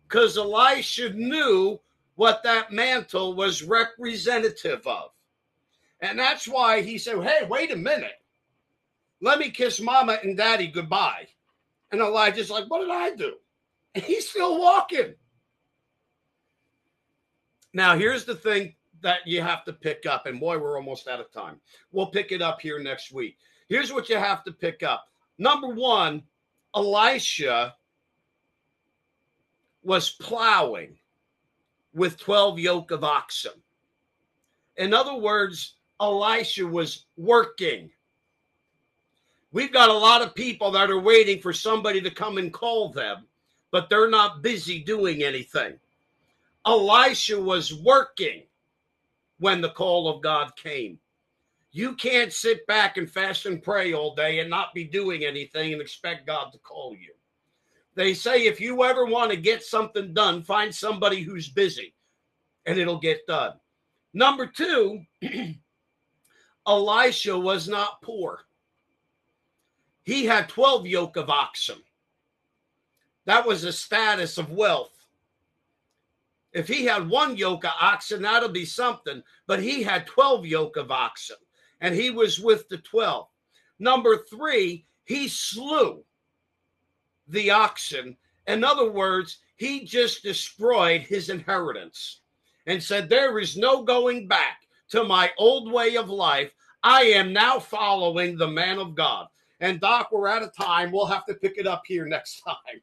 Because 0.08 0.38
Elisha 0.38 1.12
knew 1.13 1.80
what 2.15 2.41
that 2.44 2.72
mantle 2.72 3.36
was 3.36 3.63
representative 3.63 4.86
of. 4.88 5.12
And 6.02 6.18
that's 6.18 6.48
why 6.48 6.82
he 6.82 6.98
said, 6.98 7.24
Hey, 7.24 7.46
wait 7.48 7.72
a 7.72 7.76
minute. 7.76 8.20
Let 9.22 9.39
me 9.39 9.50
kiss 9.50 9.80
mama 9.80 10.18
and 10.24 10.36
daddy 10.36 10.68
goodbye. 10.68 11.28
And 11.91 12.02
Elijah's 12.02 12.50
like, 12.50 12.65
What 12.70 12.82
did 12.82 12.91
I 12.91 13.15
do? 13.15 13.36
And 13.94 14.04
he's 14.04 14.30
still 14.30 14.60
walking. 14.60 15.15
Now, 17.74 17.98
here's 17.98 18.26
the 18.26 18.36
thing 18.36 18.76
that 19.02 19.20
you 19.26 19.41
have 19.41 19.65
to 19.65 19.74
pick 19.74 20.06
up. 20.06 20.26
And 20.26 20.39
boy, 20.39 20.58
we're 20.58 20.78
almost 20.78 21.08
out 21.08 21.20
of 21.20 21.32
time. 21.32 21.60
We'll 21.91 22.08
pick 22.08 22.32
it 22.32 22.41
up 22.41 22.62
here 22.62 22.80
next 22.80 23.12
week. 23.12 23.38
Here's 23.67 23.91
what 23.91 24.10
you 24.10 24.17
have 24.17 24.43
to 24.43 24.51
pick 24.51 24.84
up. 24.84 25.08
Number 25.38 25.67
one, 25.67 26.23
Elisha 26.75 27.75
was 29.84 30.12
plowing 30.12 30.97
with 31.93 32.17
12 32.19 32.60
yoke 32.60 32.91
of 32.91 33.04
oxen. 33.04 33.54
In 34.78 34.93
other 34.93 35.15
words, 35.15 35.75
Elisha 36.01 36.67
was 36.67 37.06
working. 37.17 37.89
We've 39.51 39.71
got 39.71 39.89
a 39.89 39.93
lot 39.93 40.21
of 40.21 40.36
people 40.36 40.71
that 40.71 40.89
are 40.89 40.99
waiting 40.99 41.41
for 41.41 41.54
somebody 41.54 42.01
to 42.01 42.12
come 42.12 42.38
and 42.38 42.51
call 42.51 42.89
them, 42.89 43.25
but 43.71 43.89
they're 43.89 44.10
not 44.10 44.41
busy 44.41 44.80
doing 44.80 45.23
anything. 45.23 45.80
Elisha 46.65 47.39
was 47.39 47.73
working 47.73 48.43
when 49.39 49.62
the 49.62 49.69
call 49.69 50.10
of 50.10 50.21
God 50.21 50.56
came. 50.58 50.99
You 51.75 51.93
can't 51.95 52.31
sit 52.31 52.65
back 52.67 52.95
and 52.95 53.11
fast 53.11 53.45
and 53.45 53.61
pray 53.61 53.91
all 53.91 54.15
day 54.15 54.39
and 54.39 54.49
not 54.49 54.73
be 54.73 54.85
doing 54.85 55.25
anything 55.25 55.73
and 55.73 55.81
expect 55.81 56.25
God 56.25 56.53
to 56.53 56.59
call 56.59 56.95
you. 56.95 57.11
They 57.95 58.13
say 58.13 58.45
if 58.45 58.61
you 58.61 58.85
ever 58.85 59.05
want 59.05 59.31
to 59.31 59.35
get 59.35 59.61
something 59.61 60.13
done, 60.13 60.41
find 60.41 60.73
somebody 60.73 61.21
who's 61.21 61.49
busy 61.49 61.93
and 62.65 62.77
it'll 62.77 63.01
get 63.01 63.27
done. 63.27 63.55
Number 64.13 64.47
two, 64.47 65.01
Elisha 66.65 67.38
was 67.38 67.67
not 67.67 68.01
poor. 68.01 68.39
He 70.03 70.23
had 70.23 70.47
12 70.47 70.88
yoke 70.88 71.17
of 71.17 71.29
oxen. 71.29 71.83
That 73.25 73.45
was 73.45 73.65
a 73.65 73.73
status 73.73 74.38
of 74.38 74.49
wealth. 74.49 74.93
If 76.53 76.69
he 76.69 76.85
had 76.85 77.09
one 77.09 77.35
yoke 77.35 77.65
of 77.65 77.73
oxen, 77.81 78.21
that'll 78.21 78.47
be 78.47 78.63
something. 78.63 79.21
But 79.45 79.61
he 79.61 79.83
had 79.83 80.07
12 80.07 80.45
yoke 80.45 80.77
of 80.77 80.89
oxen 80.89 81.35
and 81.81 81.93
he 81.93 82.09
was 82.09 82.39
with 82.39 82.67
the 82.69 82.77
12. 82.77 83.27
Number 83.79 84.25
three, 84.29 84.85
he 85.03 85.27
slew 85.27 86.03
the 87.27 87.51
oxen. 87.51 88.17
In 88.47 88.63
other 88.63 88.91
words, 88.91 89.39
he 89.57 89.85
just 89.85 90.23
destroyed 90.23 91.01
his 91.01 91.29
inheritance 91.29 92.21
and 92.67 92.81
said, 92.81 93.09
There 93.09 93.39
is 93.39 93.57
no 93.57 93.83
going 93.83 94.27
back 94.27 94.61
to 94.89 95.03
my 95.03 95.31
old 95.38 95.71
way 95.71 95.97
of 95.97 96.09
life. 96.09 96.51
I 96.83 97.01
am 97.03 97.33
now 97.33 97.59
following 97.59 98.38
the 98.38 98.47
man 98.47 98.77
of 98.77 98.95
God. 98.95 99.27
And 99.59 99.79
Doc, 99.79 100.09
we're 100.11 100.27
out 100.27 100.43
of 100.43 100.55
time. 100.55 100.91
We'll 100.91 101.05
have 101.05 101.25
to 101.25 101.33
pick 101.33 101.57
it 101.57 101.65
up 101.65 101.83
here 101.88 102.05
next 102.05 102.41
time. 102.45 102.81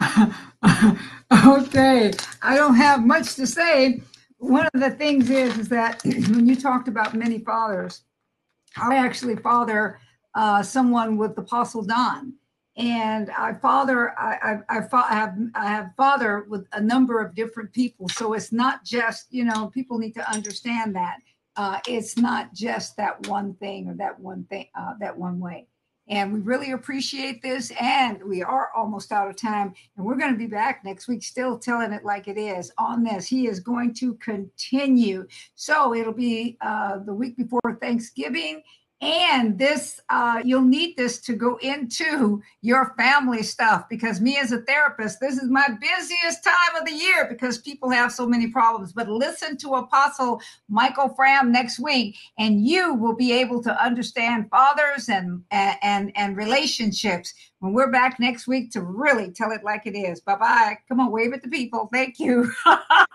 okay. 1.46 2.12
I 2.42 2.56
don't 2.56 2.76
have 2.76 3.04
much 3.04 3.34
to 3.36 3.46
say 3.46 4.02
one 4.38 4.68
of 4.72 4.80
the 4.80 4.90
things 4.90 5.30
is 5.30 5.56
is 5.58 5.68
that 5.68 6.02
when 6.04 6.46
you 6.46 6.56
talked 6.56 6.88
about 6.88 7.14
many 7.14 7.38
fathers, 7.38 8.02
I 8.76 8.96
actually 8.96 9.36
father 9.36 10.00
uh, 10.34 10.62
someone 10.62 11.16
with 11.16 11.36
Apostle 11.38 11.82
Don, 11.82 12.34
and 12.76 13.30
I 13.30 13.54
father 13.54 14.18
I, 14.18 14.60
I, 14.68 14.78
I, 14.78 14.82
I 14.92 15.14
have 15.14 15.38
I 15.54 15.66
have 15.66 15.90
father 15.96 16.46
with 16.48 16.66
a 16.72 16.80
number 16.80 17.20
of 17.20 17.34
different 17.34 17.72
people. 17.72 18.08
So 18.08 18.34
it's 18.34 18.52
not 18.52 18.84
just 18.84 19.26
you 19.30 19.44
know 19.44 19.68
people 19.68 19.98
need 19.98 20.14
to 20.14 20.30
understand 20.32 20.94
that 20.96 21.18
uh, 21.56 21.80
it's 21.88 22.16
not 22.16 22.54
just 22.54 22.96
that 22.96 23.26
one 23.26 23.54
thing 23.54 23.88
or 23.88 23.94
that 23.94 24.18
one 24.18 24.44
thing 24.44 24.66
uh, 24.78 24.94
that 25.00 25.16
one 25.16 25.40
way. 25.40 25.67
And 26.08 26.32
we 26.32 26.40
really 26.40 26.72
appreciate 26.72 27.42
this. 27.42 27.70
And 27.80 28.22
we 28.22 28.42
are 28.42 28.70
almost 28.76 29.12
out 29.12 29.28
of 29.28 29.36
time. 29.36 29.74
And 29.96 30.06
we're 30.06 30.16
going 30.16 30.32
to 30.32 30.38
be 30.38 30.46
back 30.46 30.84
next 30.84 31.08
week, 31.08 31.22
still 31.22 31.58
telling 31.58 31.92
it 31.92 32.04
like 32.04 32.28
it 32.28 32.38
is 32.38 32.72
on 32.78 33.04
this. 33.04 33.26
He 33.26 33.46
is 33.46 33.60
going 33.60 33.94
to 33.94 34.14
continue. 34.14 35.26
So 35.54 35.94
it'll 35.94 36.12
be 36.12 36.56
uh, 36.60 36.98
the 37.04 37.14
week 37.14 37.36
before 37.36 37.78
Thanksgiving. 37.80 38.62
And 39.00 39.56
this, 39.58 40.00
uh, 40.10 40.42
you'll 40.44 40.62
need 40.62 40.96
this 40.96 41.20
to 41.20 41.34
go 41.34 41.56
into 41.58 42.42
your 42.62 42.94
family 42.98 43.44
stuff 43.44 43.88
because 43.88 44.20
me 44.20 44.36
as 44.38 44.50
a 44.50 44.62
therapist, 44.62 45.20
this 45.20 45.38
is 45.38 45.48
my 45.48 45.68
busiest 45.80 46.42
time 46.42 46.80
of 46.80 46.84
the 46.84 46.92
year 46.94 47.26
because 47.28 47.58
people 47.58 47.90
have 47.90 48.10
so 48.10 48.26
many 48.26 48.48
problems. 48.48 48.92
But 48.92 49.08
listen 49.08 49.56
to 49.58 49.74
Apostle 49.76 50.40
Michael 50.68 51.10
Fram 51.10 51.52
next 51.52 51.78
week, 51.78 52.16
and 52.38 52.66
you 52.66 52.94
will 52.94 53.14
be 53.14 53.32
able 53.32 53.62
to 53.62 53.82
understand 53.84 54.50
fathers 54.50 55.08
and 55.08 55.44
and 55.52 56.10
and 56.16 56.36
relationships 56.36 57.34
when 57.60 57.72
we're 57.72 57.92
back 57.92 58.18
next 58.18 58.48
week 58.48 58.72
to 58.72 58.82
really 58.82 59.30
tell 59.30 59.52
it 59.52 59.62
like 59.62 59.86
it 59.86 59.96
is. 59.96 60.20
Bye 60.20 60.36
bye. 60.36 60.78
Come 60.88 60.98
on, 60.98 61.12
wave 61.12 61.32
at 61.32 61.42
the 61.42 61.48
people. 61.48 61.88
Thank 61.92 62.18
you. 62.18 62.50